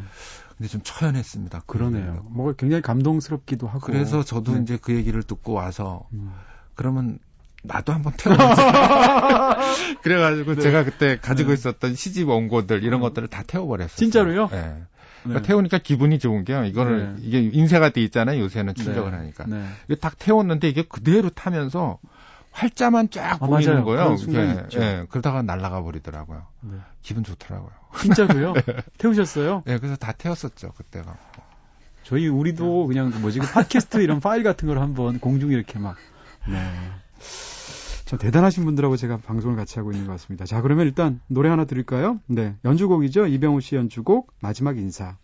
근데 0.57 0.69
좀 0.69 0.81
처연했습니다. 0.85 1.65
그 1.67 1.79
그러네요. 1.79 2.25
뭔가 2.31 2.55
굉장히 2.57 2.81
감동스럽기도 2.83 3.67
하고. 3.67 3.81
그래서 3.81 4.23
저도 4.25 4.55
네. 4.55 4.63
이제 4.63 4.79
그 4.81 4.95
얘기를 4.95 5.23
듣고 5.23 5.53
와서 5.53 6.09
음. 6.13 6.33
그러면 6.75 7.19
나도 7.67 7.93
한번 7.93 8.13
태워보자. 8.17 9.59
그래가지고 10.03 10.55
네. 10.55 10.63
제가 10.63 10.85
그때 10.85 11.19
가지고 11.21 11.51
네. 11.51 11.55
있었던 11.55 11.95
시집 11.95 12.29
원고들 12.29 12.85
이런 12.85 13.01
것들을 13.01 13.29
다 13.29 13.43
태워버렸어요. 13.47 13.97
진짜로요? 13.97 14.49
네. 14.49 14.83
그러니까 15.23 15.43
네. 15.43 15.49
태우니까 15.49 15.79
기분이 15.79 16.19
좋은 16.19 16.45
게요. 16.45 16.65
이거를 16.65 17.17
네. 17.17 17.23
이게 17.23 17.41
인쇄가 17.41 17.91
돼 17.91 18.01
있잖아요. 18.03 18.41
요새는 18.41 18.75
출력을 18.75 19.11
네. 19.11 19.17
하니까. 19.17 19.45
네. 19.47 19.67
이게 19.89 19.97
딱 19.97 20.19
태웠는데 20.19 20.69
이게 20.69 20.83
그대로 20.83 21.31
타면서 21.31 21.99
활자만 22.53 23.11
쫙 23.11 23.43
아, 23.43 23.47
보이는 23.47 23.85
맞아요. 23.85 23.85
거예요. 23.85 24.15
있죠. 24.15 24.81
예, 24.81 25.07
그러다가 25.11 25.43
날아가 25.43 25.83
버리더라고요. 25.83 26.47
네. 26.63 26.79
기분 27.03 27.23
좋더라고요. 27.23 27.71
진짜로요? 28.01 28.55
태우셨어요? 28.99 29.63
예, 29.67 29.79
그래서 29.79 29.97
다 29.97 30.13
태웠었죠 30.13 30.73
그때가. 30.73 31.17
저희 32.03 32.29
우리도 32.29 32.87
그냥 32.87 33.13
뭐지 33.21 33.41
그 33.41 33.53
팟캐스트 33.53 33.99
이런 33.99 34.21
파일 34.21 34.43
같은 34.43 34.69
걸 34.69 34.79
한번 34.79 35.19
공중에 35.19 35.55
이렇게 35.55 35.79
막 35.79 35.97
네. 36.49 36.57
참 38.07 38.21
대단하신 38.21 38.65
분들하고 38.65 38.97
제가 38.97 39.17
방송을 39.19 39.57
같이 39.57 39.81
하고 39.81 39.91
있는 39.91 40.07
것 40.07 40.13
같습니다. 40.13 40.45
자, 40.45 40.63
그러면 40.63 40.87
일단 40.87 41.21
노래 41.27 41.49
하나 41.49 41.65
들을까요? 41.65 42.21
네. 42.27 42.55
연주곡이죠. 42.65 43.27
이병우 43.27 43.61
씨 43.61 43.75
연주곡 43.75 44.33
마지막 44.41 44.79
인사. 44.79 45.19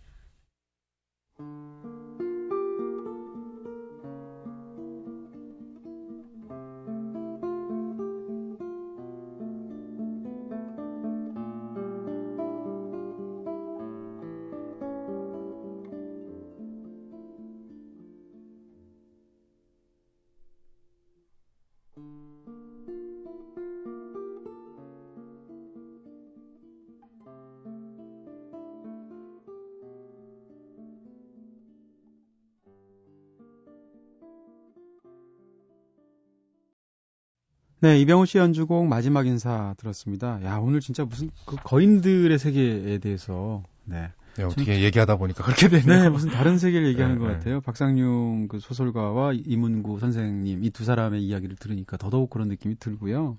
네, 37.83 37.99
이병우 37.99 38.25
씨 38.27 38.37
연주곡 38.37 38.87
마지막 38.87 39.27
인사 39.27 39.75
들었습니다. 39.77 40.39
야, 40.45 40.55
오늘 40.55 40.79
진짜 40.79 41.03
무슨 41.03 41.29
그 41.45 41.57
거인들의 41.61 42.39
세계에 42.39 42.97
대해서 42.99 43.61
네. 43.83 44.09
네, 44.37 44.43
어떻게 44.45 44.81
얘기하다 44.83 45.17
보니까 45.17 45.43
그렇게 45.43 45.67
되네요. 45.67 46.03
네, 46.03 46.07
무슨 46.09 46.29
다른 46.29 46.57
세계를 46.57 46.87
얘기하는 46.87 47.15
네, 47.15 47.19
것 47.21 47.27
네. 47.27 47.33
같아요. 47.33 47.59
박상용 47.59 48.47
그 48.47 48.61
소설가와 48.61 49.33
이문구 49.33 49.99
선생님 49.99 50.63
이 50.63 50.69
두 50.69 50.85
사람의 50.85 51.23
이야기를 51.23 51.57
들으니까 51.57 51.97
더더욱 51.97 52.29
그런 52.29 52.47
느낌이 52.47 52.77
들고요. 52.79 53.37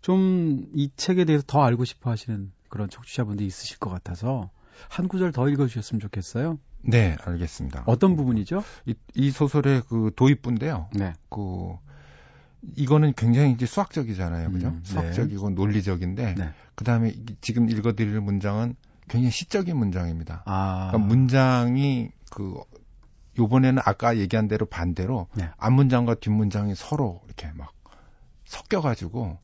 좀 0.00 0.64
이 0.74 0.88
책에 0.96 1.26
대해서 1.26 1.44
더 1.46 1.62
알고 1.62 1.84
싶어 1.84 2.10
하시는 2.10 2.52
그런 2.70 2.88
청취자분들이 2.88 3.46
있으실 3.46 3.78
것 3.80 3.90
같아서 3.90 4.48
한 4.88 5.08
구절 5.08 5.30
더 5.32 5.46
읽어주셨으면 5.50 6.00
좋겠어요. 6.00 6.58
네, 6.80 7.16
알겠습니다. 7.22 7.84
어떤 7.84 8.16
부분이죠? 8.16 8.64
이, 8.86 8.94
이 9.14 9.30
소설의 9.30 9.82
그 9.90 10.10
도입부인데요. 10.16 10.88
네. 10.94 11.12
그 11.28 11.74
이거는 12.76 13.12
굉장히 13.14 13.52
이제 13.52 13.66
수학적이잖아요, 13.66 14.50
그죠? 14.52 14.68
음, 14.68 14.82
네. 14.82 14.90
수학적이고 14.90 15.50
논리적인데 15.50 16.34
네. 16.34 16.50
그 16.74 16.84
다음에 16.84 17.14
지금 17.40 17.68
읽어 17.68 17.94
드릴 17.94 18.20
문장은 18.20 18.76
굉장히 19.08 19.30
시적인 19.30 19.76
문장입니다. 19.76 20.42
아. 20.46 20.88
그러니까 20.90 21.08
문장이 21.08 22.10
그 22.30 22.54
요번에는 23.38 23.82
아까 23.84 24.16
얘기한 24.16 24.48
대로 24.48 24.66
반대로 24.66 25.28
네. 25.34 25.50
앞문장과 25.58 26.16
뒷문장이 26.16 26.74
서로 26.74 27.20
이렇게 27.26 27.48
막 27.54 27.72
섞여 28.44 28.80
가지고 28.80 29.38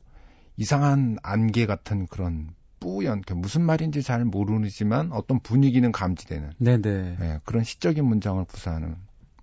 이상한 0.57 1.17
안개 1.23 1.65
같은 1.65 2.07
그런 2.07 2.53
뿌연 2.79 3.21
그 3.21 3.33
무슨 3.33 3.61
말인지 3.61 4.01
잘 4.01 4.25
모르지만 4.25 5.11
어떤 5.11 5.39
분위기는 5.39 5.91
감지되는 5.91 6.53
네네. 6.57 7.17
예, 7.21 7.39
그런 7.45 7.63
시적인 7.63 8.03
문장을 8.03 8.43
구사하는 8.45 8.95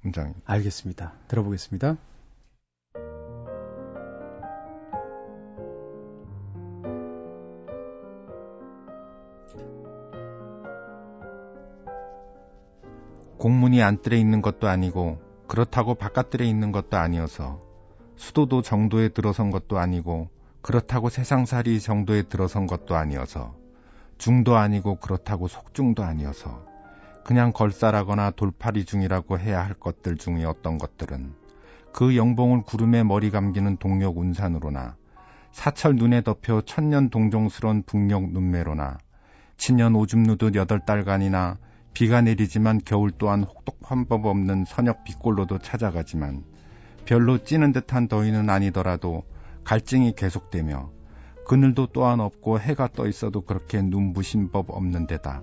문장입니다. 0.02 0.52
알겠습니다. 0.52 1.12
들어보겠습니다. 1.28 1.96
공문이 13.38 13.82
안뜰에 13.82 14.18
있는 14.18 14.42
것도 14.42 14.68
아니고 14.68 15.22
그렇다고 15.46 15.94
바깥뜰에 15.94 16.44
있는 16.44 16.72
것도 16.72 16.96
아니어서 16.96 17.62
수도도 18.16 18.62
정도에 18.62 19.10
들어선 19.10 19.50
것도 19.50 19.78
아니고 19.78 20.28
그렇다고 20.60 21.08
세상살이 21.08 21.80
정도에 21.80 22.22
들어선 22.22 22.66
것도 22.66 22.96
아니어서 22.96 23.54
중도 24.18 24.56
아니고 24.56 24.96
그렇다고 24.96 25.46
속중도 25.46 26.02
아니어서 26.02 26.66
그냥 27.24 27.52
걸싸라거나 27.52 28.32
돌팔이 28.32 28.84
중이라고 28.84 29.38
해야 29.38 29.64
할 29.64 29.74
것들 29.74 30.16
중에 30.16 30.44
어떤 30.44 30.76
것들은 30.76 31.32
그 31.92 32.16
영봉을 32.16 32.62
구름에 32.62 33.04
머리 33.04 33.30
감기는 33.30 33.76
동력 33.76 34.18
운산으로나 34.18 34.96
사철 35.52 35.94
눈에 35.94 36.22
덮여 36.22 36.62
천년 36.62 37.08
동종스런 37.08 37.84
북녘 37.84 38.32
눈매로나 38.32 38.98
친년 39.56 39.94
오줌 39.94 40.24
누듯 40.24 40.56
여덟 40.56 40.80
달간이나 40.80 41.58
비가 41.98 42.20
내리지만 42.20 42.80
겨울 42.84 43.10
또한 43.10 43.42
혹독한 43.42 44.06
법 44.06 44.26
없는 44.26 44.66
선역 44.66 45.02
빛골로도 45.02 45.58
찾아가지만 45.58 46.44
별로 47.06 47.38
찌는 47.38 47.72
듯한 47.72 48.06
더위는 48.06 48.48
아니더라도 48.50 49.24
갈증이 49.64 50.14
계속되며 50.14 50.92
그늘도 51.48 51.88
또한 51.88 52.20
없고 52.20 52.60
해가 52.60 52.90
떠 52.94 53.08
있어도 53.08 53.40
그렇게 53.40 53.82
눈부신 53.82 54.52
법 54.52 54.70
없는 54.70 55.08
데다 55.08 55.42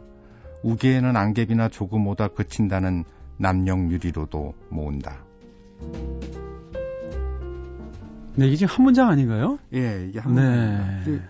우기에는 0.63 1.17
안개비나 1.17 1.67
조금 1.67 2.07
오다 2.07 2.29
그친다는 2.29 3.03
남령유리로도 3.35 4.53
모은다. 4.69 5.25
네, 8.35 8.47
이게 8.47 8.55
지금 8.55 8.73
한 8.73 8.85
문장 8.85 9.09
아닌가요? 9.09 9.59
예, 9.73 10.05
이게 10.07 10.21
네. 10.21 11.01
그 11.03 11.21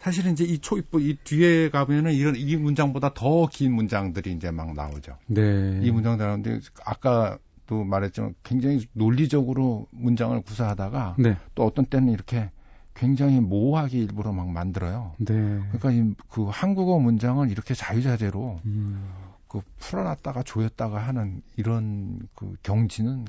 사실은 0.00 0.32
이제 0.32 0.44
이 0.44 0.58
초입부 0.58 1.00
이 1.00 1.16
뒤에 1.24 1.70
가면은 1.70 2.12
이런 2.12 2.36
이 2.36 2.56
문장보다 2.56 3.14
더 3.14 3.46
긴 3.50 3.74
문장들이 3.74 4.32
이제 4.32 4.50
막 4.50 4.74
나오죠. 4.74 5.16
네. 5.26 5.80
이 5.82 5.90
문장 5.90 6.16
나오는데 6.18 6.60
아까도 6.84 7.84
말했지만 7.84 8.34
굉장히 8.42 8.86
논리적으로 8.92 9.86
문장을 9.90 10.40
구사하다가 10.42 11.16
네. 11.18 11.36
또 11.54 11.64
어떤 11.64 11.86
때는 11.86 12.12
이렇게 12.12 12.50
굉장히 12.94 13.40
모호하게 13.40 13.98
일부러 13.98 14.32
막 14.32 14.48
만들어요. 14.50 15.12
네. 15.18 15.34
그러니까 15.34 15.92
이, 15.92 16.14
그 16.28 16.46
한국어 16.48 16.98
문장을 16.98 17.48
이렇게 17.50 17.74
자유자재로 17.74 18.60
음. 18.64 19.08
그 19.46 19.60
풀어놨다가 19.78 20.42
조였다가 20.42 20.98
하는 20.98 21.40
이런 21.56 22.18
그 22.34 22.54
경지는 22.62 23.24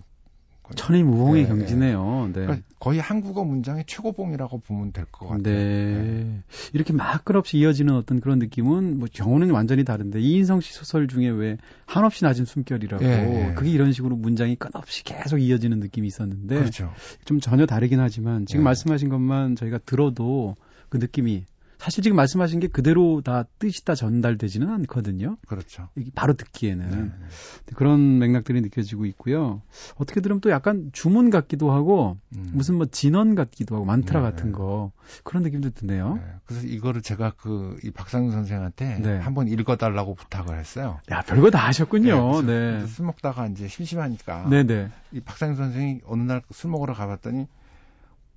천이무봉의 0.75 1.43
네, 1.43 1.47
경지네요. 1.49 2.27
네. 2.27 2.33
그러니까 2.33 2.67
거의 2.79 2.99
한국어 2.99 3.43
문장의 3.43 3.83
최고봉이라고 3.87 4.59
보면 4.59 4.91
될 4.91 5.05
것 5.11 5.27
같아요. 5.27 5.41
네. 5.43 6.41
이렇게 6.73 6.93
막 6.93 7.25
끝없이 7.25 7.57
이어지는 7.57 7.95
어떤 7.95 8.19
그런 8.21 8.39
느낌은 8.39 8.99
뭐 8.99 9.07
경우는 9.11 9.51
완전히 9.51 9.83
다른데 9.83 10.19
이인성 10.21 10.61
씨 10.61 10.73
소설 10.73 11.07
중에 11.07 11.27
왜 11.29 11.57
한없이 11.85 12.23
낮은 12.23 12.45
숨결이라고 12.45 13.03
예, 13.05 13.09
예. 13.49 13.53
그게 13.55 13.69
이런 13.71 13.91
식으로 13.91 14.15
문장이 14.15 14.55
끝없이 14.55 15.03
계속 15.03 15.39
이어지는 15.39 15.79
느낌이 15.79 16.07
있었는데 16.07 16.55
그렇죠. 16.57 16.91
좀 17.25 17.39
전혀 17.39 17.65
다르긴 17.65 17.99
하지만 17.99 18.45
지금 18.45 18.61
예. 18.61 18.63
말씀하신 18.65 19.09
것만 19.09 19.55
저희가 19.55 19.79
들어도 19.79 20.55
그 20.89 20.97
느낌이 20.97 21.45
사실 21.79 22.03
지금 22.03 22.15
말씀하신 22.17 22.59
게 22.59 22.67
그대로 22.67 23.21
다 23.21 23.45
뜻이 23.57 23.83
다 23.85 23.95
전달되지는 23.95 24.69
않거든요. 24.69 25.37
그렇죠. 25.47 25.89
바로 26.13 26.33
듣기에는 26.33 26.89
네. 26.89 27.73
그런 27.75 28.19
맥락들이 28.19 28.61
느껴지고 28.61 29.05
있고요. 29.07 29.61
어떻게 29.95 30.21
들으면 30.21 30.41
또 30.41 30.51
약간 30.51 30.91
주문 30.93 31.29
같기도 31.31 31.71
하고 31.71 32.17
음. 32.35 32.51
무슨 32.53 32.75
뭐 32.75 32.85
진언 32.85 33.33
같기도 33.33 33.75
하고 33.75 33.85
만트라 33.85 34.19
네, 34.21 34.29
같은 34.29 34.47
네. 34.47 34.51
거 34.51 34.91
그런 35.23 35.41
느낌도 35.41 35.71
드네요. 35.71 36.15
네. 36.15 36.21
그래서 36.45 36.67
이거를 36.67 37.01
제가 37.01 37.31
그 37.31 37.79
이 37.83 37.91
박상윤 37.91 38.31
선생한테 38.31 38.99
네. 38.99 39.17
한번 39.17 39.47
읽어달라고 39.47 40.15
부탁을 40.15 40.59
했어요. 40.59 40.99
야 41.11 41.21
별거 41.21 41.49
다 41.49 41.65
하셨군요. 41.67 42.41
네, 42.41 42.79
네. 42.79 42.87
술 42.87 43.05
먹다가 43.05 43.47
이제 43.47 43.67
심심하니까 43.67 44.49
네네. 44.49 44.89
이 45.13 45.19
박상윤 45.21 45.55
선생이 45.55 46.01
어느 46.05 46.23
날 46.23 46.41
술 46.51 46.71
먹으러 46.71 46.93
가봤더니 46.93 47.47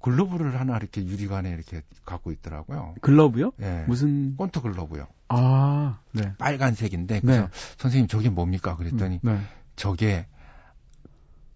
글러브를 0.02 0.58
하나 0.60 0.76
이렇게 0.76 1.04
유리관에 1.04 1.50
이렇게 1.50 1.82
갖고 2.04 2.32
있더라고요. 2.32 2.94
글러브요? 3.00 3.52
예. 3.62 3.84
무슨 3.86 4.36
권투 4.36 4.60
글러브요. 4.60 5.06
아 5.28 5.98
네. 6.12 6.34
빨간색인데 6.38 7.20
그래서 7.20 7.42
네. 7.42 7.48
선생님 7.78 8.08
저게 8.08 8.28
뭡니까 8.28 8.76
그랬더니 8.76 9.20
네. 9.22 9.38
저게 9.76 10.26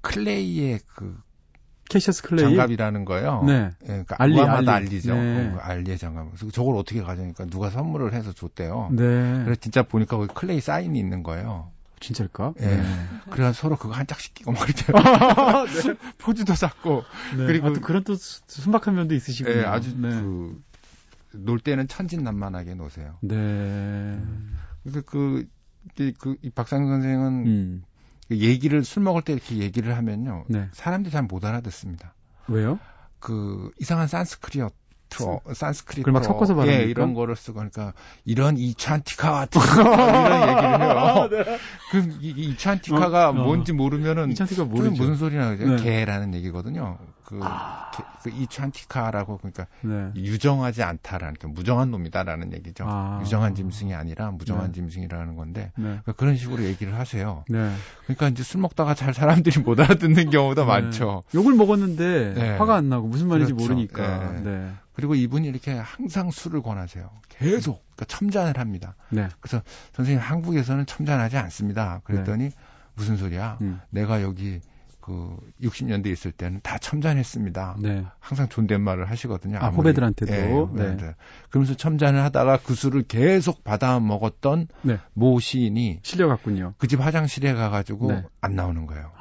클레이의 0.00 0.80
그 0.94 1.18
캐시어스 1.88 2.22
클레이. 2.22 2.44
장갑이라는 2.46 3.04
거예요. 3.04 3.42
네. 3.44 3.70
예, 3.82 3.86
그러니까 3.86 4.16
알리, 4.18 4.34
무함마드 4.34 4.74
알리. 4.74 4.86
알리 4.88 5.02
죠. 5.02 5.14
네. 5.14 5.52
그 5.52 5.58
알리의 5.60 5.98
장갑. 5.98 6.26
그래서 6.30 6.50
저걸 6.50 6.76
어떻게 6.76 7.02
가져니까 7.02 7.44
누가 7.46 7.70
선물을 7.70 8.12
해서 8.12 8.32
줬대요. 8.32 8.88
네. 8.92 9.04
그래서 9.44 9.54
진짜 9.60 9.82
보니까 9.82 10.16
거기 10.16 10.32
클레이 10.34 10.60
사인이 10.60 10.98
있는 10.98 11.22
거예요. 11.22 11.70
진짜일까? 12.00 12.54
예. 12.60 12.66
네. 12.66 12.82
그래서 13.30 13.52
서로 13.52 13.76
그거 13.76 13.94
한 13.94 14.06
짝씩 14.06 14.34
끼고 14.34 14.52
말이죠. 14.52 14.92
네. 14.92 14.98
포즈도 16.18 16.54
쌓고. 16.54 17.04
네. 17.36 17.46
그리고- 17.46 17.68
아, 17.68 17.72
또 17.72 17.80
그런 17.80 18.04
또 18.04 18.14
수- 18.14 18.42
순박한 18.48 18.94
면도 18.94 19.14
있으시군요. 19.14 19.56
예, 19.56 19.64
아주 19.64 19.96
네. 19.98 20.08
그, 20.10 20.62
놀 21.32 21.58
때는 21.60 21.88
천진난만하게 21.88 22.74
노세요. 22.74 23.18
네. 23.22 24.20
그래서 24.82 25.02
그, 25.06 25.46
이, 25.98 26.12
그, 26.18 26.36
이 26.42 26.50
박상현 26.50 26.88
선생은 26.88 27.46
음. 27.46 27.84
그 28.28 28.38
얘기를, 28.38 28.82
술 28.84 29.02
먹을 29.02 29.22
때 29.22 29.32
이렇게 29.32 29.56
얘기를 29.58 29.96
하면요. 29.96 30.44
네. 30.48 30.68
사람들이 30.72 31.12
잘 31.12 31.22
못 31.24 31.44
알아듣습니다. 31.44 32.14
왜요? 32.48 32.78
그 33.20 33.70
이상한 33.80 34.06
산스크리트 34.08 34.68
투어, 35.08 35.40
산스크리트 35.52 36.02
그걸 36.02 36.12
막 36.12 36.24
섞어서 36.24 36.66
예, 36.68 36.84
이런 36.84 37.14
거를 37.14 37.36
쓰고 37.36 37.56
그러니까 37.56 37.92
이런 38.24 38.56
이찬티카 38.56 39.30
같은 39.30 39.60
이런 39.60 40.48
얘기를 40.48 40.80
해요. 40.80 41.28
네. 41.30 41.58
그럼 41.90 42.18
이, 42.20 42.28
이찬티카가 42.28 43.28
어, 43.28 43.30
어. 43.30 43.32
뭔지 43.32 43.72
모르면은 43.72 44.30
이찬티카 44.32 44.64
모르죠. 44.64 44.90
무슨 44.90 45.16
소리나 45.16 45.56
그죠? 45.56 45.76
네. 45.76 45.82
개라는 45.82 46.34
얘기거든요. 46.34 46.98
그, 47.26 47.40
아. 47.42 47.90
그 48.22 48.30
이찬티카라고 48.30 49.38
그러니까 49.38 49.66
네. 49.82 50.10
유정하지 50.14 50.84
않다라는 50.84 51.34
그 51.40 51.48
무정한 51.48 51.90
놈이다라는 51.90 52.52
얘기죠. 52.52 52.84
아. 52.86 53.20
유정한 53.22 53.54
짐승이 53.54 53.94
아니라 53.94 54.30
무정한 54.30 54.66
네. 54.66 54.72
짐승이라는 54.72 55.34
건데 55.34 55.72
네. 55.76 55.84
그러니까 55.84 56.12
그런 56.12 56.36
식으로 56.36 56.62
얘기를 56.64 56.96
하세요. 56.96 57.44
네. 57.48 57.72
그러니까 58.04 58.28
이제 58.28 58.44
술 58.44 58.60
먹다가 58.60 58.94
잘 58.94 59.12
사람들이 59.12 59.60
못 59.60 59.80
알아듣는 59.80 60.30
경우도 60.30 60.62
네. 60.62 60.66
많죠. 60.68 61.24
욕을 61.34 61.54
먹었는데 61.54 62.56
화가 62.58 62.76
안 62.76 62.88
나고 62.88 63.08
무슨 63.08 63.28
말인지 63.28 63.54
그렇죠. 63.54 63.72
모르니까. 63.72 64.34
네. 64.96 65.02
그리고 65.02 65.14
이분이 65.14 65.46
이렇게 65.48 65.72
항상 65.72 66.30
술을 66.30 66.62
권하세요. 66.62 67.10
계속 67.28 67.82
그러니까 67.94 68.04
첨잔을 68.06 68.58
합니다. 68.58 68.94
그래서 69.40 69.62
선생님 69.92 70.22
한국에서는 70.22 70.86
첨잔하지 70.86 71.36
않습니다. 71.36 72.00
그랬더니 72.04 72.50
무슨 72.94 73.16
소리야? 73.16 73.58
음. 73.60 73.80
내가 73.90 74.22
여기 74.22 74.60
그 75.02 75.36
60년대 75.62 76.06
있을 76.06 76.32
때는 76.32 76.60
다 76.64 76.78
첨잔했습니다. 76.78 77.76
네. 77.80 78.04
항상 78.18 78.48
존댓말을 78.48 79.08
하시거든요. 79.08 79.58
아, 79.60 79.68
후배들한테도. 79.68 80.32
예, 80.34 80.82
네. 80.82 80.96
네. 80.96 81.14
그러면서 81.50 81.74
첨잔을 81.76 82.20
하다가 82.22 82.58
그 82.64 82.74
술을 82.74 83.02
계속 83.04 83.62
받아 83.62 84.00
먹었던 84.00 84.66
네. 84.82 84.98
모 85.12 85.38
시인이 85.38 86.00
실려갔군요. 86.02 86.74
그 86.78 86.88
집 86.88 87.00
화장실에 87.00 87.52
가가지고 87.54 88.10
네. 88.12 88.24
안 88.40 88.56
나오는 88.56 88.86
거예요. 88.86 89.12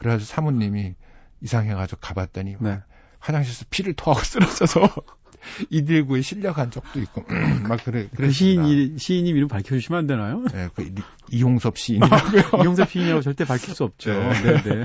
그래가지고 0.00 0.26
사모님이 0.26 0.96
이상해가지고 1.40 2.00
가봤더니 2.02 2.56
네. 2.60 2.80
화장실에서 3.22 3.64
피를 3.70 3.94
토하고 3.94 4.22
쓰러져서 4.24 4.88
이들구에 5.70 6.22
실려간 6.22 6.70
적도 6.70 7.00
있고 7.00 7.24
막 7.68 7.82
그래. 7.84 8.08
그 8.14 8.30
시인 8.30 8.98
시인님 8.98 9.36
이름 9.36 9.48
밝혀주시면 9.48 9.98
안 9.98 10.06
되나요? 10.06 10.44
네, 10.52 10.68
그 10.74 10.92
이용섭 11.30 11.78
시인이라고요. 11.78 12.62
이용섭 12.62 12.90
시인이라고 12.90 13.22
절대 13.22 13.44
밝힐 13.44 13.74
수 13.74 13.84
없죠. 13.84 14.12
네, 14.12 14.62
네. 14.62 14.84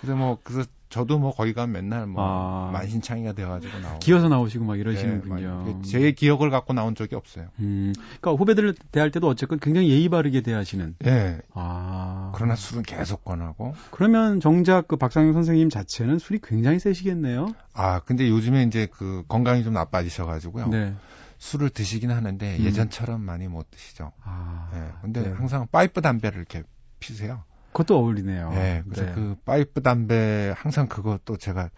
그래서 0.00 0.16
뭐 0.16 0.38
그래서 0.42 0.68
저도 0.90 1.20
뭐 1.20 1.32
거기 1.32 1.54
가면 1.54 1.72
맨날 1.72 2.06
뭐 2.06 2.22
아. 2.22 2.70
만신창이가 2.72 3.32
돼가지고 3.32 3.78
나오고 3.78 3.98
기어서 4.00 4.28
나오시고 4.28 4.64
막 4.64 4.78
이러시는군요. 4.78 5.64
네, 5.64 5.88
제 5.88 6.10
기억을 6.10 6.50
갖고 6.50 6.72
나온 6.72 6.96
적이 6.96 7.14
없어요. 7.14 7.46
음, 7.60 7.92
그러니까 8.20 8.32
후배들을 8.32 8.74
대할 8.90 9.12
때도 9.12 9.28
어쨌건 9.28 9.60
굉장히 9.60 9.88
예의 9.90 10.08
바르게 10.08 10.40
대하시는. 10.40 10.96
네. 10.98 11.38
아. 11.54 12.32
그러나 12.34 12.56
술은 12.56 12.82
계속 12.82 13.24
권하고. 13.24 13.74
그러면 13.92 14.40
정작 14.40 14.88
그 14.88 14.96
박상용 14.96 15.32
선생님 15.32 15.70
자체는 15.70 16.18
술이 16.18 16.40
굉장히 16.42 16.80
세시겠네요. 16.80 17.54
아, 17.72 18.00
근데 18.00 18.28
요즘에 18.28 18.64
이제 18.64 18.88
그 18.90 19.22
건강이 19.28 19.62
좀 19.62 19.74
나빠지셔가지고요. 19.74 20.68
네. 20.68 20.94
술을 21.38 21.70
드시긴 21.70 22.10
하는데 22.10 22.56
음. 22.58 22.64
예전처럼 22.64 23.20
많이 23.22 23.46
못 23.46 23.70
드시죠. 23.70 24.10
아. 24.24 24.68
네. 24.72 24.88
근데 25.02 25.22
네. 25.22 25.30
항상 25.30 25.68
파이프 25.70 26.00
담배를 26.00 26.38
이렇게 26.38 26.64
피세요. 26.98 27.44
그것도 27.72 27.98
어울리네요. 27.98 28.50
네, 28.50 28.82
그래서 28.84 29.06
네. 29.06 29.12
그 29.14 29.36
파이프 29.44 29.82
담배 29.82 30.52
항상 30.56 30.88
그것도 30.88 31.36
제가 31.36 31.70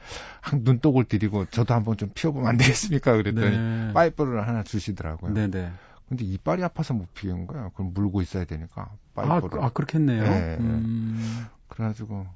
눈독을 0.54 1.04
들이고 1.04 1.46
저도 1.46 1.74
한번 1.74 1.96
좀 1.96 2.10
피워보면 2.14 2.48
안 2.48 2.56
되겠습니까? 2.56 3.12
그랬더니 3.12 3.56
네. 3.56 3.92
파이프를 3.92 4.46
하나 4.46 4.62
주시더라고요. 4.62 5.34
네네. 5.34 5.50
네. 5.50 5.72
근데 6.08 6.24
이빨이 6.24 6.62
아파서 6.62 6.94
못 6.94 7.12
피우는 7.14 7.46
거야. 7.46 7.70
그럼 7.74 7.92
물고 7.94 8.22
있어야 8.22 8.44
되니까 8.44 8.90
파이프를. 9.14 9.62
아, 9.62 9.66
아 9.66 9.70
그렇겠네요. 9.70 10.22
네. 10.22 10.56
음... 10.60 11.46
그래가지고 11.68 12.26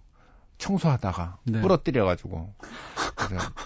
청소하다가 0.58 1.38
네. 1.44 1.60
부러뜨려가지고 1.60 2.54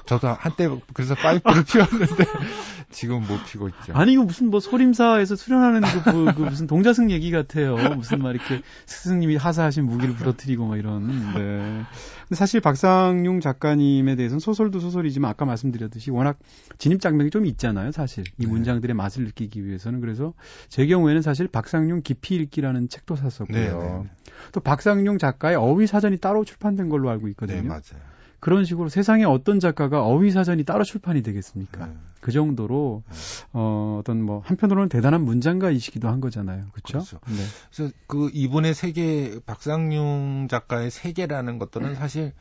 저도 0.06 0.28
한때 0.28 0.68
그래서 0.92 1.14
파이프를 1.14 1.64
피웠는데 1.64 2.24
지금 2.90 3.20
못 3.20 3.44
피고 3.46 3.68
있죠. 3.68 3.92
아니 3.94 4.12
이거 4.12 4.24
무슨 4.24 4.50
뭐 4.50 4.61
소림사에서 4.61 5.36
수련하는 5.36 5.80
그, 5.82 6.02
그, 6.02 6.34
그 6.34 6.42
무슨 6.42 6.66
동자승 6.66 7.11
얘기 7.11 7.30
같아요. 7.30 7.76
무슨 7.96 8.20
말 8.22 8.34
이렇게 8.34 8.62
스승님이 8.86 9.36
하사하신 9.36 9.84
무기를 9.84 10.14
부러뜨리고 10.14 10.66
뭐 10.66 10.76
이런. 10.76 11.06
네. 11.34 11.84
근데 12.28 12.34
사실 12.34 12.61
박상용 12.61 13.40
작가님에 13.40 14.16
대해서는 14.16 14.40
소설도 14.40 14.80
소설이지만 14.80 15.30
아까 15.30 15.44
말씀드렸듯이 15.44 16.11
워낙 16.11 16.38
진입 16.78 17.00
장벽이 17.00 17.30
좀 17.30 17.46
있잖아요. 17.46 17.92
사실 17.92 18.24
이 18.38 18.44
네. 18.44 18.46
문장들의 18.46 18.94
맛을 18.94 19.24
느끼기 19.24 19.64
위해서는 19.64 20.00
그래서 20.00 20.34
제 20.68 20.86
경우에는 20.86 21.22
사실 21.22 21.48
박상용 21.48 22.02
깊이 22.02 22.36
읽기라는 22.36 22.88
책도 22.88 23.16
샀었고요. 23.16 23.56
네, 23.56 23.72
네. 23.72 24.11
또 24.52 24.61
박상용 24.61 25.18
작가의 25.18 25.56
어휘 25.56 25.86
사전이 25.86 26.18
따로 26.18 26.44
출판된 26.44 26.88
걸로 26.88 27.11
알고 27.11 27.28
있거든요. 27.28 27.62
네, 27.62 27.68
맞아요. 27.68 28.19
그런 28.41 28.64
식으로 28.64 28.88
세상에 28.88 29.24
어떤 29.24 29.61
작가가 29.61 30.03
어휘 30.05 30.30
사전이 30.30 30.64
따로 30.64 30.82
출판이 30.82 31.22
되겠습니까? 31.22 31.86
네. 31.86 31.93
그 32.20 32.32
정도로 32.32 33.03
네. 33.07 33.14
어, 33.53 33.99
어떤 34.01 34.22
뭐 34.22 34.43
한편으로는 34.45 34.88
대단한 34.88 35.24
문장가이시기도 35.24 36.09
한 36.09 36.20
거잖아요. 36.20 36.66
그렇죠? 36.72 36.99
그렇죠. 36.99 37.20
네. 37.26 37.45
그래서 37.72 37.93
그 38.07 38.30
이분의 38.32 38.74
세계 38.74 39.38
박상용 39.45 40.49
작가의 40.51 40.91
세계라는 40.91 41.59
것들은 41.59 41.95
사실 41.95 42.32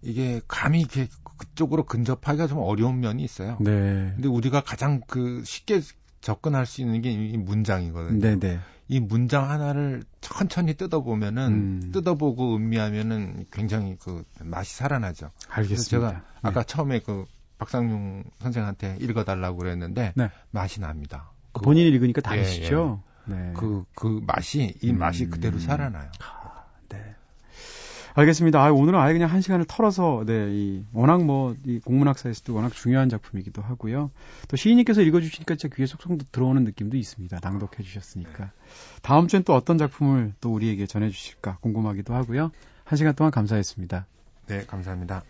이게 0.00 0.40
감히 0.48 0.80
이렇게 0.80 1.08
그쪽으로 1.38 1.84
근접하기가 1.84 2.46
좀 2.46 2.58
어려운 2.58 3.00
면이 3.00 3.22
있어요. 3.22 3.58
네. 3.60 4.12
근데 4.14 4.28
우리가 4.28 4.62
가장 4.62 5.00
그 5.06 5.42
쉽게 5.44 5.80
접근할 6.22 6.64
수 6.66 6.80
있는 6.80 7.02
게 7.02 7.10
이 7.10 7.36
문장이거든요. 7.36 8.20
네네. 8.20 8.38
네. 8.38 8.60
이 8.88 9.00
문장 9.00 9.50
하나를 9.50 10.02
천천히 10.20 10.74
뜯어보면은 10.74 11.46
음. 11.52 11.90
뜯어보고 11.92 12.56
음미하면은 12.56 13.46
굉장히 13.50 13.96
그 13.98 14.24
맛이 14.40 14.74
살아나죠. 14.74 15.30
알겠습니다. 15.48 15.84
제가 15.90 16.12
네. 16.12 16.18
아까 16.42 16.62
처음에 16.62 17.00
그 17.00 17.24
박상용 17.58 18.24
선생한테 18.40 18.98
읽어달라고 19.00 19.58
그랬는데 19.58 20.12
네. 20.16 20.30
맛이 20.50 20.80
납니다. 20.80 21.30
그, 21.52 21.62
본인이 21.62 21.88
읽으니까 21.90 22.20
다르시죠. 22.20 23.02
예, 23.30 23.32
예. 23.32 23.36
네. 23.36 23.52
그, 23.54 23.84
그 23.94 24.20
맛이, 24.26 24.74
이 24.82 24.90
음. 24.90 24.98
맛이 24.98 25.26
그대로 25.26 25.58
살아나요. 25.58 26.10
아, 26.20 26.64
네. 26.88 27.14
알겠습니다. 28.14 28.62
아, 28.62 28.70
오늘은 28.70 28.98
아예 28.98 29.12
그냥 29.12 29.30
한 29.30 29.40
시간을 29.40 29.64
털어서, 29.66 30.24
네, 30.26 30.48
이, 30.50 30.84
워낙 30.92 31.24
뭐, 31.24 31.56
이 31.64 31.78
공문학사에서도 31.78 32.54
워낙 32.54 32.72
중요한 32.72 33.08
작품이기도 33.08 33.62
하고요. 33.62 34.10
또 34.48 34.56
시인님께서 34.56 35.02
읽어주시니까 35.02 35.54
진짜 35.56 35.74
귀에 35.74 35.86
속속 35.86 36.30
들어오는 36.30 36.64
느낌도 36.64 36.96
있습니다. 36.96 37.38
낭독해 37.42 37.82
주셨으니까. 37.82 38.52
다음 39.02 39.28
주엔 39.28 39.44
또 39.44 39.54
어떤 39.54 39.78
작품을 39.78 40.34
또 40.40 40.52
우리에게 40.52 40.86
전해주실까 40.86 41.58
궁금하기도 41.58 42.14
하고요. 42.14 42.50
한 42.84 42.96
시간 42.96 43.14
동안 43.14 43.30
감사했습니다. 43.30 44.06
네, 44.48 44.64
감사합니다. 44.66 45.22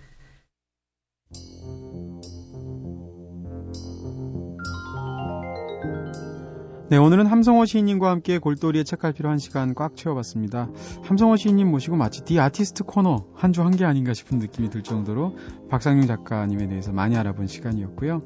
네, 6.93 6.99
오늘은 6.99 7.25
함성호 7.25 7.65
시인님과 7.65 8.11
함께 8.11 8.37
골돌이의 8.37 8.85
책갈피로 8.85 9.31
한 9.31 9.39
시간 9.39 9.73
꽉 9.73 9.97
채워봤습니다. 9.97 10.69
함성호 11.03 11.37
시인님 11.37 11.71
모시고 11.71 11.97
마치 11.97 12.23
디 12.23 12.39
아티스트 12.39 12.85
코너 12.85 13.25
한 13.35 13.55
주한게 13.55 13.87
아닌가 13.87 14.13
싶은 14.13 14.39
느낌이 14.39 14.69
들 14.69 14.83
정도로 14.83 15.39
박상용 15.71 16.07
작가님에 16.07 16.69
대해서 16.69 16.93
많이 16.93 17.17
알아본 17.17 17.47
시간이었고요. 17.47 18.25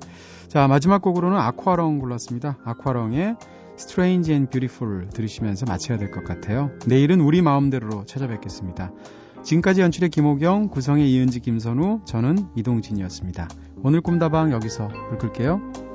자, 0.48 0.66
마지막 0.66 1.00
곡으로는 1.00 1.38
아쿠아렁 1.38 2.00
골랐습니다. 2.00 2.58
아쿠아렁의 2.64 3.36
Strange 3.78 4.34
and 4.34 4.50
Beautiful 4.50 5.10
들으시면서 5.10 5.64
마쳐야 5.66 5.96
될 5.96 6.10
것 6.10 6.24
같아요. 6.24 6.72
내일은 6.88 7.20
우리 7.20 7.42
마음대로로 7.42 8.04
찾아뵙겠습니다. 8.04 8.90
지금까지 9.44 9.80
연출의 9.80 10.10
김호경, 10.10 10.70
구성의 10.70 11.08
이은지, 11.08 11.38
김선우, 11.38 12.00
저는 12.04 12.48
이동진이었습니다. 12.56 13.46
오늘 13.84 14.00
꿈다방 14.00 14.50
여기서 14.50 14.88
불 14.88 15.18
끌게요. 15.18 15.85